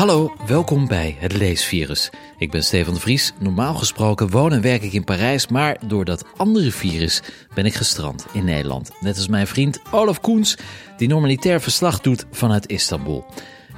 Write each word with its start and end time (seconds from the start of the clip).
Hallo, 0.00 0.32
welkom 0.46 0.86
bij 0.86 1.16
het 1.18 1.36
Leesvirus. 1.36 2.10
Ik 2.38 2.50
ben 2.50 2.62
Stefan 2.62 2.94
de 2.94 3.00
Vries. 3.00 3.32
Normaal 3.38 3.74
gesproken 3.74 4.30
woon 4.30 4.52
en 4.52 4.60
werk 4.60 4.82
ik 4.82 4.92
in 4.92 5.04
Parijs, 5.04 5.48
maar 5.48 5.76
door 5.86 6.04
dat 6.04 6.24
andere 6.36 6.70
virus 6.70 7.22
ben 7.54 7.66
ik 7.66 7.74
gestrand 7.74 8.26
in 8.32 8.44
Nederland. 8.44 8.90
Net 9.00 9.16
als 9.16 9.28
mijn 9.28 9.46
vriend 9.46 9.80
Olaf 9.90 10.20
Koens, 10.20 10.56
die 10.96 11.08
normalitair 11.08 11.60
verslag 11.60 12.00
doet 12.00 12.26
vanuit 12.30 12.68
Istanbul. 12.68 13.24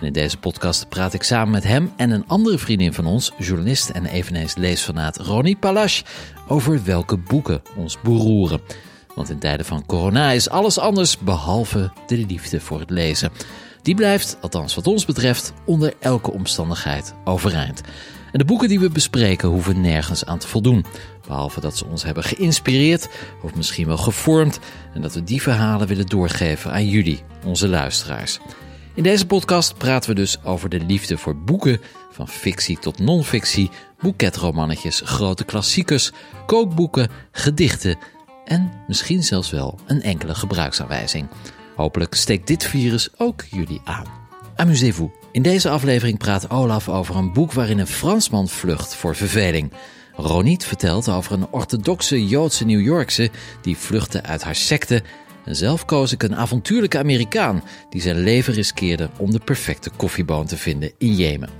En 0.00 0.06
in 0.06 0.12
deze 0.12 0.38
podcast 0.38 0.88
praat 0.88 1.14
ik 1.14 1.22
samen 1.22 1.50
met 1.50 1.64
hem 1.64 1.92
en 1.96 2.10
een 2.10 2.28
andere 2.28 2.58
vriendin 2.58 2.92
van 2.92 3.06
ons, 3.06 3.32
journalist 3.38 3.90
en 3.90 4.06
eveneens 4.06 4.54
leesfanaat 4.54 5.16
Ronnie 5.16 5.56
Palache, 5.56 6.04
over 6.48 6.84
welke 6.84 7.16
boeken 7.16 7.62
ons 7.76 8.00
beroeren. 8.00 8.60
Want 9.14 9.30
in 9.30 9.38
tijden 9.38 9.66
van 9.66 9.86
corona 9.86 10.30
is 10.30 10.48
alles 10.48 10.78
anders 10.78 11.18
behalve 11.18 11.92
de 12.06 12.16
liefde 12.16 12.60
voor 12.60 12.80
het 12.80 12.90
lezen. 12.90 13.32
Die 13.82 13.94
blijft, 13.94 14.36
althans 14.40 14.74
wat 14.74 14.86
ons 14.86 15.04
betreft, 15.04 15.52
onder 15.64 15.94
elke 15.98 16.32
omstandigheid 16.32 17.14
overeind. 17.24 17.80
En 18.32 18.38
de 18.38 18.44
boeken 18.44 18.68
die 18.68 18.80
we 18.80 18.90
bespreken 18.90 19.48
hoeven 19.48 19.80
nergens 19.80 20.24
aan 20.24 20.38
te 20.38 20.48
voldoen. 20.48 20.84
Behalve 21.26 21.60
dat 21.60 21.76
ze 21.76 21.86
ons 21.86 22.02
hebben 22.02 22.24
geïnspireerd 22.24 23.08
of 23.42 23.54
misschien 23.54 23.86
wel 23.86 23.96
gevormd. 23.96 24.58
En 24.94 25.02
dat 25.02 25.14
we 25.14 25.24
die 25.24 25.42
verhalen 25.42 25.86
willen 25.86 26.06
doorgeven 26.06 26.72
aan 26.72 26.88
jullie, 26.88 27.22
onze 27.44 27.68
luisteraars. 27.68 28.38
In 28.94 29.02
deze 29.02 29.26
podcast 29.26 29.78
praten 29.78 30.10
we 30.10 30.16
dus 30.16 30.44
over 30.44 30.68
de 30.68 30.80
liefde 30.80 31.18
voor 31.18 31.36
boeken, 31.36 31.80
van 32.10 32.28
fictie 32.28 32.78
tot 32.78 32.98
non-fictie, 32.98 33.70
boeketromannetjes, 34.00 35.02
grote 35.04 35.44
klassiekers, 35.44 36.12
kookboeken, 36.46 37.10
gedichten 37.32 37.98
en 38.44 38.70
misschien 38.86 39.22
zelfs 39.22 39.50
wel 39.50 39.78
een 39.86 40.02
enkele 40.02 40.34
gebruiksaanwijzing. 40.34 41.28
Hopelijk 41.82 42.14
steekt 42.14 42.46
dit 42.46 42.64
virus 42.64 43.08
ook 43.16 43.44
jullie 43.50 43.80
aan. 43.84 44.06
Amusez-vous. 44.56 45.10
In 45.32 45.42
deze 45.42 45.68
aflevering 45.68 46.18
praat 46.18 46.50
Olaf 46.50 46.88
over 46.88 47.16
een 47.16 47.32
boek 47.32 47.52
waarin 47.52 47.78
een 47.78 47.86
Fransman 47.86 48.48
vlucht 48.48 48.94
voor 48.94 49.16
verveling. 49.16 49.72
Roniet 50.16 50.64
vertelt 50.64 51.08
over 51.08 51.32
een 51.32 51.48
orthodoxe 51.50 52.26
Joodse 52.26 52.64
New 52.64 52.80
Yorkse 52.80 53.30
die 53.62 53.76
vluchtte 53.76 54.22
uit 54.22 54.42
haar 54.42 54.54
secte. 54.54 55.02
En 55.44 55.56
zelf 55.56 55.84
koos 55.84 56.12
ik 56.12 56.22
een 56.22 56.36
avontuurlijke 56.36 56.98
Amerikaan 56.98 57.62
die 57.90 58.00
zijn 58.00 58.22
leven 58.22 58.54
riskeerde 58.54 59.10
om 59.18 59.30
de 59.30 59.40
perfecte 59.44 59.90
koffieboon 59.90 60.46
te 60.46 60.56
vinden 60.56 60.92
in 60.98 61.14
Jemen. 61.14 61.50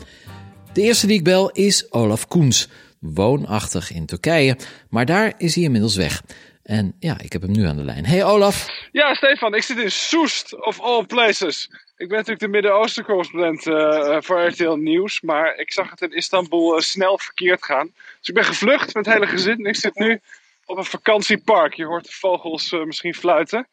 De 0.72 0.82
eerste 0.82 1.06
die 1.06 1.18
ik 1.18 1.24
bel 1.24 1.50
is 1.50 1.92
Olaf 1.92 2.28
Koens, 2.28 2.68
woonachtig 2.98 3.92
in 3.92 4.06
Turkije, 4.06 4.56
maar 4.90 5.06
daar 5.06 5.34
is 5.38 5.54
hij 5.54 5.64
inmiddels 5.64 5.96
weg. 5.96 6.22
En 6.62 6.96
ja, 6.98 7.20
ik 7.20 7.32
heb 7.32 7.42
hem 7.42 7.50
nu 7.50 7.66
aan 7.66 7.76
de 7.76 7.84
lijn. 7.84 8.06
Hey 8.06 8.24
Olaf. 8.24 8.88
Ja, 8.92 9.14
Stefan, 9.14 9.54
ik 9.54 9.62
zit 9.62 9.78
in 9.78 9.90
Soest, 9.90 10.64
of 10.64 10.80
all 10.80 11.06
places. 11.06 11.68
Ik 11.96 12.08
ben 12.08 12.16
natuurlijk 12.16 12.40
de 12.40 12.48
Midden-Oosten 12.48 13.04
correspondent 13.04 13.66
uh, 13.66 14.16
voor 14.20 14.46
RTL 14.46 14.70
Nieuws, 14.70 15.20
maar 15.20 15.56
ik 15.56 15.72
zag 15.72 15.90
het 15.90 16.00
in 16.00 16.12
Istanbul 16.12 16.74
uh, 16.74 16.80
snel 16.80 17.18
verkeerd 17.18 17.64
gaan. 17.64 17.90
Dus 18.18 18.28
ik 18.28 18.34
ben 18.34 18.44
gevlucht 18.44 18.94
met 18.94 19.06
het 19.06 19.14
hele 19.14 19.26
gezin. 19.26 19.66
Ik 19.66 19.76
zit 19.76 19.94
nu 19.94 20.20
op 20.64 20.76
een 20.76 20.84
vakantiepark. 20.84 21.74
Je 21.74 21.84
hoort 21.84 22.04
de 22.04 22.12
vogels 22.12 22.72
uh, 22.72 22.84
misschien 22.84 23.14
fluiten. 23.14 23.66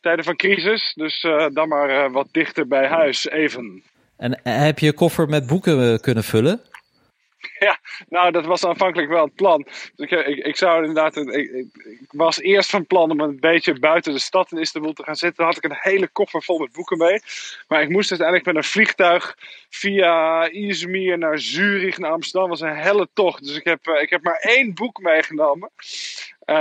Tijden 0.00 0.24
van 0.24 0.36
crisis, 0.36 0.92
dus 0.94 1.20
dan 1.52 1.68
maar 1.68 2.10
wat 2.10 2.28
dichter 2.30 2.66
bij 2.66 2.86
huis, 2.86 3.28
even. 3.28 3.82
En 4.16 4.40
heb 4.42 4.78
je 4.78 4.86
je 4.86 4.92
koffer 4.92 5.28
met 5.28 5.46
boeken 5.46 6.00
kunnen 6.00 6.24
vullen? 6.24 6.60
Ja, 7.58 7.78
nou, 8.08 8.30
dat 8.30 8.44
was 8.44 8.64
aanvankelijk 8.64 9.08
wel 9.08 9.24
het 9.24 9.34
plan. 9.34 9.62
Dus 9.96 10.10
ik, 10.10 10.10
ik, 10.10 10.46
ik 10.46 10.56
zou 10.56 10.80
inderdaad. 10.80 11.16
Ik, 11.16 11.28
ik, 11.28 11.50
ik, 11.50 12.08
was 12.10 12.40
eerst 12.40 12.70
van 12.70 12.86
plan 12.86 13.10
om 13.10 13.20
een 13.20 13.40
beetje 13.40 13.78
buiten 13.78 14.12
de 14.12 14.18
stad 14.18 14.52
in 14.52 14.58
Istanbul 14.58 14.92
te 14.92 15.02
gaan 15.02 15.16
zitten. 15.16 15.36
Dan 15.36 15.54
had 15.54 15.64
ik 15.64 15.70
een 15.70 15.92
hele 15.92 16.08
koffer 16.08 16.42
vol 16.42 16.58
met 16.58 16.72
boeken 16.72 16.98
mee. 16.98 17.22
Maar 17.68 17.82
ik 17.82 17.88
moest 17.88 18.10
uiteindelijk 18.10 18.46
met 18.46 18.56
een 18.56 18.70
vliegtuig 18.70 19.36
via 19.68 20.48
Izmir 20.50 21.18
naar 21.18 21.38
Zurich, 21.38 21.98
naar 21.98 22.10
Amsterdam. 22.10 22.50
Dat 22.50 22.60
was 22.60 22.70
een 22.70 22.76
helle 22.76 23.08
tocht. 23.12 23.44
Dus 23.44 23.56
ik 23.56 23.64
heb, 23.64 23.86
ik 23.86 24.10
heb 24.10 24.22
maar 24.22 24.38
één 24.40 24.74
boek 24.74 24.98
meegenomen. 24.98 25.70
Uh, 26.46 26.56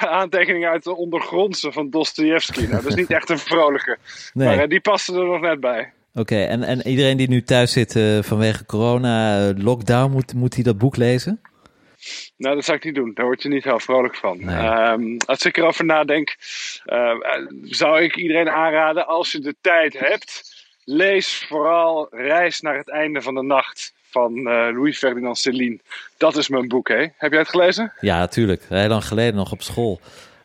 aantekeningen 0.20 0.70
uit 0.70 0.84
de 0.84 0.96
ondergrondse 0.96 1.72
van 1.72 1.90
Dostoevsky. 1.90 2.60
Nou, 2.60 2.82
dat 2.82 2.86
is 2.86 2.94
niet 2.94 3.10
echt 3.10 3.30
een 3.30 3.38
vrolijke. 3.38 3.98
Nee. 4.32 4.46
Maar 4.46 4.62
uh, 4.62 4.68
die 4.68 4.80
paste 4.80 5.12
er 5.12 5.24
nog 5.24 5.40
net 5.40 5.60
bij. 5.60 5.92
Oké, 6.14 6.42
en, 6.44 6.62
en 6.62 6.86
iedereen 6.86 7.16
die 7.16 7.28
nu 7.28 7.42
thuis 7.42 7.72
zit 7.72 7.94
uh, 7.94 8.22
vanwege 8.22 8.66
corona, 8.66 9.48
uh, 9.48 9.54
lockdown, 9.56 10.12
moet, 10.12 10.34
moet 10.34 10.54
hij 10.54 10.62
dat 10.62 10.78
boek 10.78 10.96
lezen? 10.96 11.40
Nou, 12.36 12.54
dat 12.54 12.64
zou 12.64 12.76
ik 12.76 12.84
niet 12.84 12.94
doen. 12.94 13.10
Daar 13.14 13.24
word 13.24 13.42
je 13.42 13.48
niet 13.48 13.64
heel 13.64 13.80
vrolijk 13.80 14.16
van. 14.16 14.44
Nee. 14.44 14.66
Um, 14.66 15.16
als 15.26 15.44
ik 15.44 15.56
erover 15.56 15.84
nadenk, 15.84 16.36
uh, 16.86 17.10
zou 17.62 18.02
ik 18.02 18.16
iedereen 18.16 18.48
aanraden, 18.48 19.06
als 19.06 19.32
je 19.32 19.40
de 19.40 19.54
tijd 19.60 19.98
hebt, 19.98 20.54
lees 20.84 21.44
vooral 21.48 22.06
Reis 22.10 22.60
naar 22.60 22.76
het 22.76 22.90
einde 22.90 23.22
van 23.22 23.34
de 23.34 23.42
nacht 23.42 23.94
van 24.10 24.42
Louis 24.42 24.98
Ferdinand 24.98 25.38
Céline. 25.38 25.78
Dat 26.16 26.36
is 26.36 26.48
mijn 26.48 26.68
boek, 26.68 26.88
hè? 26.88 27.06
Heb 27.16 27.30
jij 27.30 27.40
het 27.40 27.48
gelezen? 27.48 27.92
Ja, 28.00 28.18
natuurlijk. 28.18 28.62
Heel 28.68 28.88
lang 28.88 29.04
geleden 29.04 29.34
nog 29.34 29.52
op 29.52 29.62
school. 29.62 30.00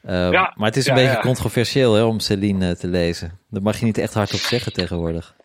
Uh, 0.05 0.31
ja, 0.31 0.53
maar 0.55 0.67
het 0.67 0.77
is 0.77 0.87
een 0.87 0.95
ja, 0.95 1.01
beetje 1.01 1.15
ja. 1.15 1.21
controversieel 1.21 1.93
hè, 1.93 2.03
om 2.03 2.19
Céline 2.19 2.77
te 2.77 2.87
lezen. 2.87 3.39
Daar 3.49 3.61
mag 3.61 3.79
je 3.79 3.85
niet 3.85 3.97
echt 3.97 4.13
hard 4.13 4.33
op 4.33 4.39
zeggen 4.39 4.73
tegenwoordig. 4.73 5.35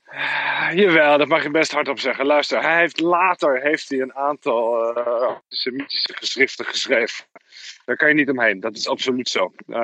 Jawel, 0.75 1.19
dat 1.19 1.29
mag 1.29 1.43
je 1.43 1.51
best 1.51 1.73
hardop 1.73 1.99
zeggen. 1.99 2.27
Luister, 2.27 2.63
hij 2.63 2.79
heeft 2.79 3.01
later 3.01 3.63
heeft 3.63 3.89
hij 3.89 4.01
een 4.01 4.15
aantal 4.15 4.91
uh, 4.99 5.07
antisemitische 5.07 6.13
geschriften 6.17 6.65
geschreven. 6.65 7.25
Daar 7.85 7.97
kan 7.97 8.09
je 8.09 8.15
niet 8.15 8.31
omheen, 8.31 8.61
dat 8.61 8.77
is 8.77 8.89
absoluut 8.89 9.29
zo. 9.29 9.53
Uh, 9.67 9.77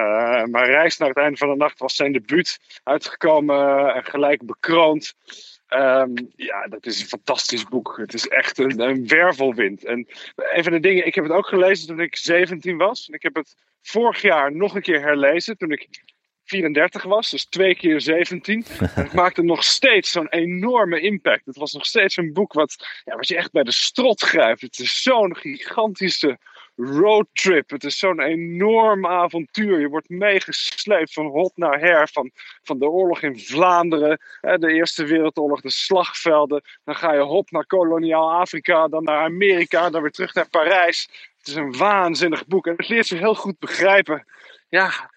maar 0.45 0.67
Reis 0.67 0.97
naar 0.97 1.09
het 1.09 1.17
einde 1.17 1.37
van 1.37 1.49
de 1.49 1.57
nacht 1.57 1.79
was 1.79 1.97
zijn 1.97 2.13
debuut 2.13 2.59
uitgekomen 2.85 3.95
en 3.95 4.05
gelijk 4.05 4.47
bekroond. 4.47 5.15
Um, 5.69 6.15
ja, 6.37 6.67
dat 6.67 6.87
is 6.87 7.01
een 7.01 7.07
fantastisch 7.07 7.65
boek. 7.65 7.97
Het 7.97 8.15
is 8.15 8.29
echt 8.29 8.59
een, 8.59 8.81
een, 8.81 9.07
wervelwind. 9.07 9.85
En 9.85 10.07
een 10.37 10.63
van 10.63 10.73
de 10.73 10.81
dingen, 10.81 11.07
ik 11.07 11.15
heb 11.15 11.25
het 11.25 11.33
ook 11.33 11.47
gelezen 11.47 11.87
toen 11.87 12.01
ik 12.01 12.17
17 12.17 12.77
was. 12.77 13.09
Ik 13.09 13.23
heb 13.23 13.35
het 13.35 13.57
vorig 13.83 14.23
jaar 14.23 14.53
nog 14.53 14.75
een 14.75 14.83
keer 14.83 15.01
herlezen 15.01 15.57
toen 15.57 15.71
ik 15.71 15.89
34 16.49 17.03
was, 17.03 17.31
dus 17.31 17.45
twee 17.45 17.75
keer 17.75 18.01
17. 18.01 18.65
het 18.79 19.13
maakte 19.13 19.43
nog 19.43 19.65
steeds 19.65 20.11
zo'n 20.11 20.29
enorme 20.29 21.01
impact. 21.01 21.47
Het 21.47 21.57
was 21.57 21.73
nog 21.73 21.87
steeds 21.87 22.17
een 22.17 22.33
boek 22.33 22.53
wat, 22.53 22.77
ja, 23.05 23.17
wat 23.17 23.29
je 23.29 23.37
echt 23.37 23.53
bij 23.53 23.63
de 23.63 23.73
strot 23.73 24.23
grijpt. 24.23 24.61
Het 24.61 24.79
is 24.79 25.03
zo'n 25.03 25.37
gigantische 25.37 26.39
roadtrip. 26.77 27.71
Het 27.71 27.85
is 27.85 27.99
zo'n 27.99 28.21
enorm 28.21 29.07
avontuur. 29.07 29.81
Je 29.81 29.89
wordt 29.89 30.09
meegesleept 30.09 31.13
van 31.13 31.27
hot 31.27 31.53
naar 31.55 31.81
her. 31.81 32.09
Van, 32.13 32.31
van 32.63 32.79
de 32.79 32.89
oorlog 32.89 33.23
in 33.23 33.39
Vlaanderen, 33.39 34.21
de 34.41 34.73
Eerste 34.73 35.05
Wereldoorlog, 35.05 35.61
de 35.61 35.71
slagvelden. 35.71 36.63
Dan 36.85 36.97
ga 36.97 37.13
je 37.13 37.21
hop 37.21 37.51
naar 37.51 37.67
koloniaal 37.67 38.33
Afrika, 38.33 38.89
dan 38.89 39.05
naar 39.05 39.25
Amerika, 39.25 39.91
dan 39.91 40.03
weer 40.03 40.11
terug 40.11 40.35
naar 40.35 40.49
Parijs. 40.49 41.09
Het 41.39 41.47
is 41.47 41.55
een 41.55 41.77
waanzinnig 41.77 42.47
boek 42.47 42.67
en 42.67 42.75
het 42.77 42.89
leert 42.89 43.09
je 43.09 43.17
heel 43.17 43.35
goed 43.35 43.59
begrijpen. 43.59 44.27
Ja, 44.69 45.11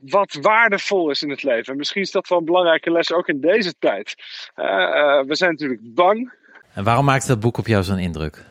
wat 0.00 0.38
waardevol 0.40 1.10
is 1.10 1.22
in 1.22 1.30
het 1.30 1.42
leven. 1.42 1.72
En 1.72 1.78
misschien 1.78 2.02
is 2.02 2.10
dat 2.10 2.28
wel 2.28 2.38
een 2.38 2.44
belangrijke 2.44 2.90
les 2.90 3.12
ook 3.12 3.28
in 3.28 3.40
deze 3.40 3.74
tijd. 3.78 4.14
Uh, 4.56 4.64
uh, 4.64 5.22
we 5.22 5.34
zijn 5.34 5.50
natuurlijk 5.50 5.80
bang. 5.94 6.32
En 6.74 6.84
waarom 6.84 7.04
maakte 7.04 7.26
dat 7.26 7.40
boek 7.40 7.58
op 7.58 7.66
jou 7.66 7.82
zo'n 7.82 7.98
indruk? 7.98 8.44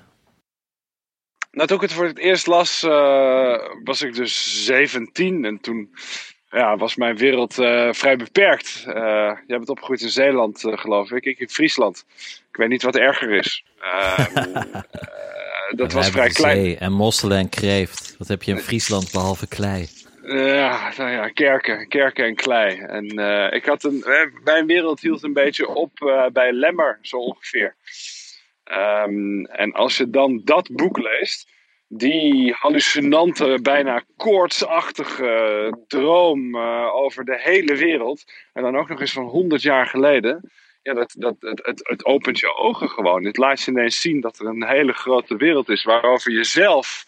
Nou, 1.52 1.68
toen 1.68 1.78
ik 1.78 1.84
het 1.84 1.94
voor 1.94 2.06
het 2.06 2.18
eerst 2.18 2.48
las, 2.48 2.84
uh, 2.84 3.58
was 3.84 4.02
ik 4.02 4.16
dus 4.16 4.66
17. 4.66 5.46
En 5.46 5.60
toen 5.60 5.96
ja, 6.50 6.78
was 6.78 6.96
mijn 6.96 7.18
wereld 7.18 7.54
vrij 7.92 8.16
beperkt. 8.18 8.82
jij 9.48 9.58
bent 9.58 9.70
opgegroeid 9.70 10.02
in 10.02 10.10
Zeeland, 10.10 10.60
geloof 10.62 11.12
ik. 11.12 11.26
Ik 11.26 11.40
in 11.40 11.50
Friesland. 11.50 12.06
Ik 12.50 12.56
weet 12.56 12.70
niet 12.70 12.84
wat 12.84 12.96
erger 12.96 13.32
is. 13.32 13.66
dat 15.76 15.92
was 15.92 16.10
vrij 16.10 16.30
klein. 16.30 16.78
En 16.78 16.92
mosselen 16.92 17.38
en 17.38 17.50
kreeft. 17.50 18.16
Wat 18.18 18.28
heb 18.28 18.44
je 18.44 18.52
in 18.52 18.60
Friesland 18.60 19.12
behalve 19.12 19.48
klei? 19.48 19.90
Ja, 20.26 20.94
nou 20.98 21.12
ja, 21.12 21.28
kerken, 21.28 21.88
kerken 21.88 22.26
en 22.26 22.36
klei. 22.36 22.80
En 22.80 23.20
uh, 23.20 23.52
ik 23.52 23.66
had 23.66 23.84
een, 23.84 24.04
mijn 24.44 24.66
wereld 24.66 25.00
hield 25.00 25.24
een 25.24 25.34
beetje 25.34 25.68
op 25.68 25.92
bij 26.34 26.52
Lemmer, 26.52 27.00
zo 27.02 27.18
ongeveer. 27.18 27.76
Um, 28.72 29.46
en 29.46 29.72
als 29.72 29.98
je 29.98 30.10
dan 30.10 30.42
dat 30.44 30.70
boek 30.72 30.98
leest, 30.98 31.52
die 31.88 32.54
hallucinante, 32.54 33.60
bijna 33.62 34.04
koortsachtige 34.18 35.78
droom 35.88 36.58
over 36.88 37.26
de 37.26 37.40
hele 37.40 37.76
wereld, 37.76 38.24
en 38.54 38.64
dan 38.64 38.78
ook 38.78 38.90
nog 38.90 39.00
eens 39.00 39.14
van 39.14 39.26
100 39.26 39.62
jaar 39.62 39.88
geleden, 39.88 40.52
ja, 40.82 40.94
dat, 40.94 41.16
dat, 41.18 41.36
het, 41.40 41.66
het, 41.66 41.88
het 41.88 42.06
opent 42.06 42.40
je 42.40 42.56
ogen 42.56 42.90
gewoon. 42.90 43.26
Het 43.26 43.38
laat 43.38 43.62
je 43.62 43.72
ineens 43.72 44.02
zien 44.02 44.22
dat 44.22 44.40
er 44.40 44.46
een 44.46 44.68
hele 44.68 44.94
grote 44.94 45.36
wereld 45.36 45.70
is 45.70 45.84
waarover 45.84 46.32
je 46.32 46.44
zelf 46.44 47.06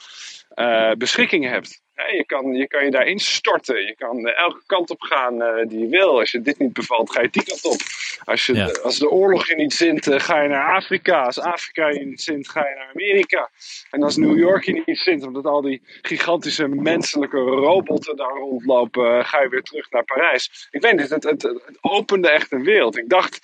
beschikking 0.98 1.50
hebt. 1.50 1.84
Je, 1.96 2.24
kan, 2.26 2.54
je 2.54 2.68
kan 2.68 2.86
je 2.86 2.92
daarin 2.92 3.20
storten. 3.20 3.86
Je 3.86 3.96
kan 3.96 4.28
elke 4.28 4.62
kant 4.66 4.90
op 4.90 5.02
gaan 5.02 5.42
uh, 5.42 5.68
die 5.68 5.80
je 5.80 5.88
wil. 5.88 6.20
Als 6.20 6.32
je 6.32 6.42
dit 6.42 6.60
niet 6.60 6.74
bevalt, 6.74 7.12
ga 7.12 7.22
je 7.22 7.30
die 7.30 7.44
kant 7.44 7.66
op. 7.66 7.80
Als, 8.24 8.46
je, 8.46 8.54
ja. 8.54 8.72
als 8.84 9.00
de 9.00 9.10
oorlog 9.10 9.48
je 9.48 9.56
niet 9.56 9.74
zint, 9.74 10.08
uh, 10.08 10.20
ga 10.20 10.42
je 10.42 10.50
naar 10.50 10.76
Afrika. 10.76 11.22
Als 11.22 11.40
Afrika 11.40 11.88
je 11.88 12.06
niet 12.06 12.22
zint, 12.22 12.50
ga 12.50 12.68
je 12.68 12.76
naar 12.76 12.90
Amerika. 12.94 13.50
En 13.92 14.04
als 14.04 14.18
New 14.18 14.38
York 14.38 14.64
je 14.64 14.84
niet 14.86 14.98
zint, 14.98 15.26
omdat 15.26 15.46
al 15.46 15.62
die 15.62 15.82
gigantische 16.02 16.68
menselijke 16.68 17.38
robotten 17.38 18.16
daar 18.16 18.38
rondlopen, 18.38 19.26
ga 19.26 19.42
je 19.42 19.50
weer 19.50 19.64
terug 19.64 19.92
naar 19.92 20.04
Parijs. 20.04 20.68
Ik 20.72 20.82
weet 20.82 20.96
niet, 20.96 21.10
het, 21.10 21.24
het, 21.24 21.42
het 21.42 21.78
opende 21.82 22.30
echt 22.30 22.52
een 22.52 22.64
wereld. 22.64 22.98
Ik 22.98 23.10
dacht, 23.10 23.42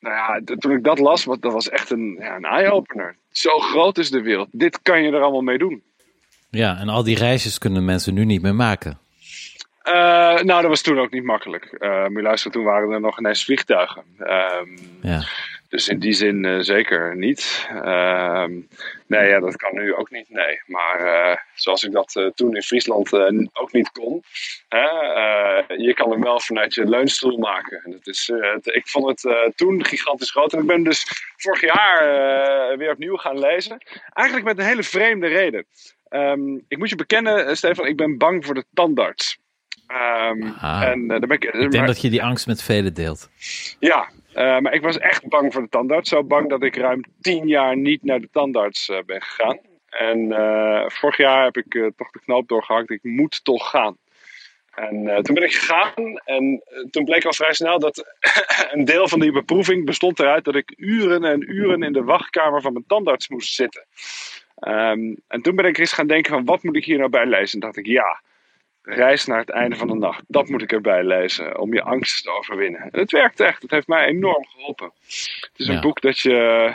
nou 0.00 0.14
ja, 0.14 0.56
toen 0.58 0.72
ik 0.72 0.84
dat 0.84 0.98
las, 0.98 1.24
dat 1.24 1.52
was 1.52 1.68
echt 1.68 1.90
een, 1.90 2.16
ja, 2.20 2.36
een 2.36 2.44
eye-opener. 2.44 3.16
Zo 3.30 3.58
groot 3.58 3.98
is 3.98 4.10
de 4.10 4.22
wereld. 4.22 4.48
Dit 4.52 4.82
kan 4.82 5.02
je 5.02 5.12
er 5.12 5.22
allemaal 5.22 5.40
mee 5.40 5.58
doen. 5.58 5.82
Ja, 6.50 6.78
en 6.78 6.88
al 6.88 7.02
die 7.02 7.16
reisjes 7.16 7.58
kunnen 7.58 7.84
mensen 7.84 8.14
nu 8.14 8.24
niet 8.24 8.42
meer 8.42 8.54
maken. 8.54 8.98
Uh, 9.84 9.94
nou, 10.42 10.60
dat 10.60 10.64
was 10.64 10.82
toen 10.82 10.98
ook 10.98 11.10
niet 11.10 11.24
makkelijk. 11.24 11.76
Uh, 11.78 12.06
maar 12.06 12.22
luister, 12.22 12.50
toen 12.50 12.64
waren 12.64 12.90
er 12.90 13.00
nog 13.00 13.18
ineens 13.18 13.44
vliegtuigen. 13.44 14.04
Um, 14.18 14.78
ja. 15.02 15.22
Dus 15.68 15.88
in 15.88 15.98
die 15.98 16.12
zin 16.12 16.44
uh, 16.44 16.60
zeker 16.60 17.16
niet. 17.16 17.68
Uh, 17.72 18.44
nee, 19.06 19.28
ja, 19.28 19.40
dat 19.40 19.56
kan 19.56 19.74
nu 19.74 19.94
ook 19.94 20.10
niet. 20.10 20.28
Nee. 20.28 20.60
Maar 20.66 21.00
uh, 21.00 21.36
zoals 21.54 21.84
ik 21.84 21.92
dat 21.92 22.32
toen 22.34 22.54
in 22.56 22.62
Friesland 22.62 23.12
ook 23.52 23.72
niet 23.72 23.90
kon. 23.90 24.22
je 25.76 25.92
kan 25.94 26.10
hem 26.10 26.22
wel 26.22 26.40
vanuit 26.40 26.74
je 26.74 26.88
leunstoel 26.88 27.38
maken. 27.38 27.80
En 27.84 27.90
dat 27.90 28.06
is, 28.06 28.32
ik 28.62 28.88
vond 28.88 29.22
het 29.22 29.52
toen 29.56 29.84
gigantisch 29.84 30.30
groot. 30.30 30.52
En 30.52 30.60
ik 30.60 30.66
ben 30.66 30.82
dus 30.82 31.06
vorig 31.36 31.60
jaar 31.60 32.76
weer 32.76 32.90
opnieuw 32.90 33.16
gaan 33.16 33.38
lezen. 33.38 33.78
Eigenlijk 34.12 34.46
met 34.46 34.58
een 34.58 34.70
hele 34.70 34.82
vreemde 34.82 35.26
reden. 35.26 35.66
Um, 36.10 36.64
ik 36.68 36.78
moet 36.78 36.88
je 36.88 36.96
bekennen, 36.96 37.56
Stefan, 37.56 37.86
ik 37.86 37.96
ben 37.96 38.18
bang 38.18 38.44
voor 38.44 38.54
de 38.54 38.64
tandarts. 38.74 39.38
Um, 39.88 40.54
en, 40.60 41.00
uh, 41.00 41.06
ben 41.06 41.30
ik, 41.30 41.44
ik 41.44 41.52
denk 41.52 41.72
maar, 41.72 41.86
dat 41.86 42.00
je 42.00 42.10
die 42.10 42.22
angst 42.22 42.46
met 42.46 42.62
velen 42.62 42.94
deelt. 42.94 43.30
Ja, 43.78 44.10
uh, 44.34 44.58
maar 44.58 44.72
ik 44.72 44.82
was 44.82 44.98
echt 44.98 45.28
bang 45.28 45.52
voor 45.52 45.62
de 45.62 45.68
tandarts. 45.68 46.10
Zo 46.10 46.24
bang 46.24 46.48
dat 46.48 46.62
ik 46.62 46.76
ruim 46.76 47.04
tien 47.20 47.48
jaar 47.48 47.76
niet 47.76 48.04
naar 48.04 48.20
de 48.20 48.28
tandarts 48.32 48.88
uh, 48.88 48.98
ben 49.06 49.22
gegaan. 49.22 49.58
En 49.88 50.28
vorig 50.92 51.16
jaar 51.16 51.44
heb 51.44 51.56
ik 51.56 51.92
toch 51.96 52.10
de 52.10 52.20
knoop 52.20 52.48
doorgehakt. 52.48 52.90
Ik 52.90 53.02
moet 53.02 53.44
toch 53.44 53.70
gaan. 53.70 53.96
En 54.74 55.22
toen 55.22 55.34
ben 55.34 55.44
ik 55.44 55.54
gegaan 55.54 56.20
en 56.24 56.62
toen 56.90 57.04
bleek 57.04 57.24
al 57.24 57.32
vrij 57.32 57.52
snel 57.52 57.78
dat 57.78 58.04
een 58.72 58.84
deel 58.84 59.08
van 59.08 59.20
die 59.20 59.32
beproeving 59.32 59.84
bestond 59.84 60.18
eruit 60.18 60.44
dat 60.44 60.54
ik 60.54 60.72
uren 60.76 61.24
en 61.24 61.50
uren 61.50 61.82
in 61.82 61.92
de 61.92 62.02
wachtkamer 62.02 62.60
van 62.60 62.72
mijn 62.72 62.84
tandarts 62.86 63.28
moest 63.28 63.54
zitten. 63.54 63.86
Um, 64.60 65.16
en 65.28 65.42
toen 65.42 65.56
ben 65.56 65.64
ik 65.64 65.78
eens 65.78 65.92
gaan 65.92 66.06
denken 66.06 66.32
van 66.32 66.44
wat 66.44 66.62
moet 66.62 66.76
ik 66.76 66.84
hier 66.84 66.98
nou 66.98 67.10
bij 67.10 67.26
lezen? 67.26 67.54
En 67.54 67.60
dacht 67.60 67.76
ik 67.76 67.86
ja, 67.86 68.20
Reis 68.82 69.26
naar 69.26 69.38
het 69.38 69.50
einde 69.50 69.76
van 69.76 69.86
de 69.86 69.94
nacht. 69.94 70.24
Dat 70.26 70.48
moet 70.48 70.62
ik 70.62 70.72
erbij 70.72 71.04
lezen 71.04 71.58
om 71.58 71.74
je 71.74 71.82
angst 71.82 72.22
te 72.22 72.30
overwinnen. 72.30 72.80
En 72.80 73.00
het 73.00 73.10
werkt 73.10 73.40
echt. 73.40 73.62
Het 73.62 73.70
heeft 73.70 73.86
mij 73.86 74.06
enorm 74.06 74.46
geholpen. 74.46 74.92
Het 75.40 75.50
is 75.56 75.66
een 75.66 75.80
boek 75.80 76.00
dat 76.00 76.18
je 76.18 76.74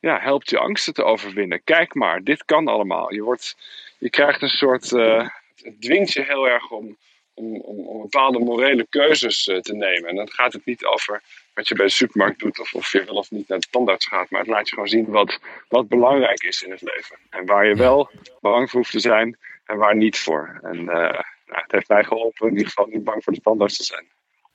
ja, 0.00 0.18
helpt 0.20 0.50
je 0.50 0.58
angsten 0.58 0.94
te 0.94 1.04
overwinnen. 1.04 1.64
Kijk 1.64 1.94
maar, 1.94 2.22
dit 2.22 2.44
kan 2.44 2.66
allemaal. 2.66 3.12
Je, 3.12 3.22
wordt, 3.22 3.56
je 3.98 4.10
krijgt 4.10 4.42
een 4.42 4.48
soort. 4.48 4.90
Uh, 4.90 5.28
het 5.62 5.80
dwingt 5.80 6.12
je 6.12 6.22
heel 6.22 6.48
erg 6.48 6.70
om, 6.70 6.96
om, 7.34 7.56
om, 7.56 7.86
om 7.86 8.00
bepaalde 8.02 8.38
morele 8.38 8.86
keuzes 8.90 9.46
uh, 9.46 9.58
te 9.58 9.74
nemen. 9.74 10.08
En 10.08 10.16
dan 10.16 10.30
gaat 10.30 10.52
het 10.52 10.64
niet 10.64 10.84
over 10.84 11.22
wat 11.58 11.68
je 11.68 11.74
bij 11.74 11.86
de 11.86 11.92
supermarkt 11.92 12.38
doet 12.38 12.60
of 12.60 12.74
of 12.74 12.92
je 12.92 13.04
wel 13.04 13.14
of 13.14 13.30
niet 13.30 13.48
naar 13.48 13.58
de 13.58 13.66
tandarts 13.70 14.06
gaat. 14.06 14.30
Maar 14.30 14.40
het 14.40 14.48
laat 14.48 14.68
je 14.68 14.74
gewoon 14.74 14.88
zien 14.88 15.06
wat, 15.06 15.38
wat 15.68 15.88
belangrijk 15.88 16.42
is 16.42 16.62
in 16.62 16.70
het 16.70 16.82
leven. 16.82 17.16
En 17.30 17.46
waar 17.46 17.66
je 17.66 17.74
wel 17.74 18.10
bang 18.40 18.70
voor 18.70 18.80
hoeft 18.80 18.92
te 18.92 19.00
zijn 19.00 19.36
en 19.64 19.76
waar 19.76 19.96
niet 19.96 20.18
voor. 20.18 20.60
En 20.62 20.78
uh, 20.78 20.86
nou, 20.86 21.62
het 21.64 21.72
heeft 21.72 21.88
mij 21.88 22.04
geholpen 22.04 22.46
in 22.46 22.52
ieder 22.52 22.66
geval 22.66 22.86
niet 22.86 23.04
bang 23.04 23.24
voor 23.24 23.32
de 23.32 23.40
tandarts 23.40 23.76
te 23.76 23.84
zijn. 23.84 24.06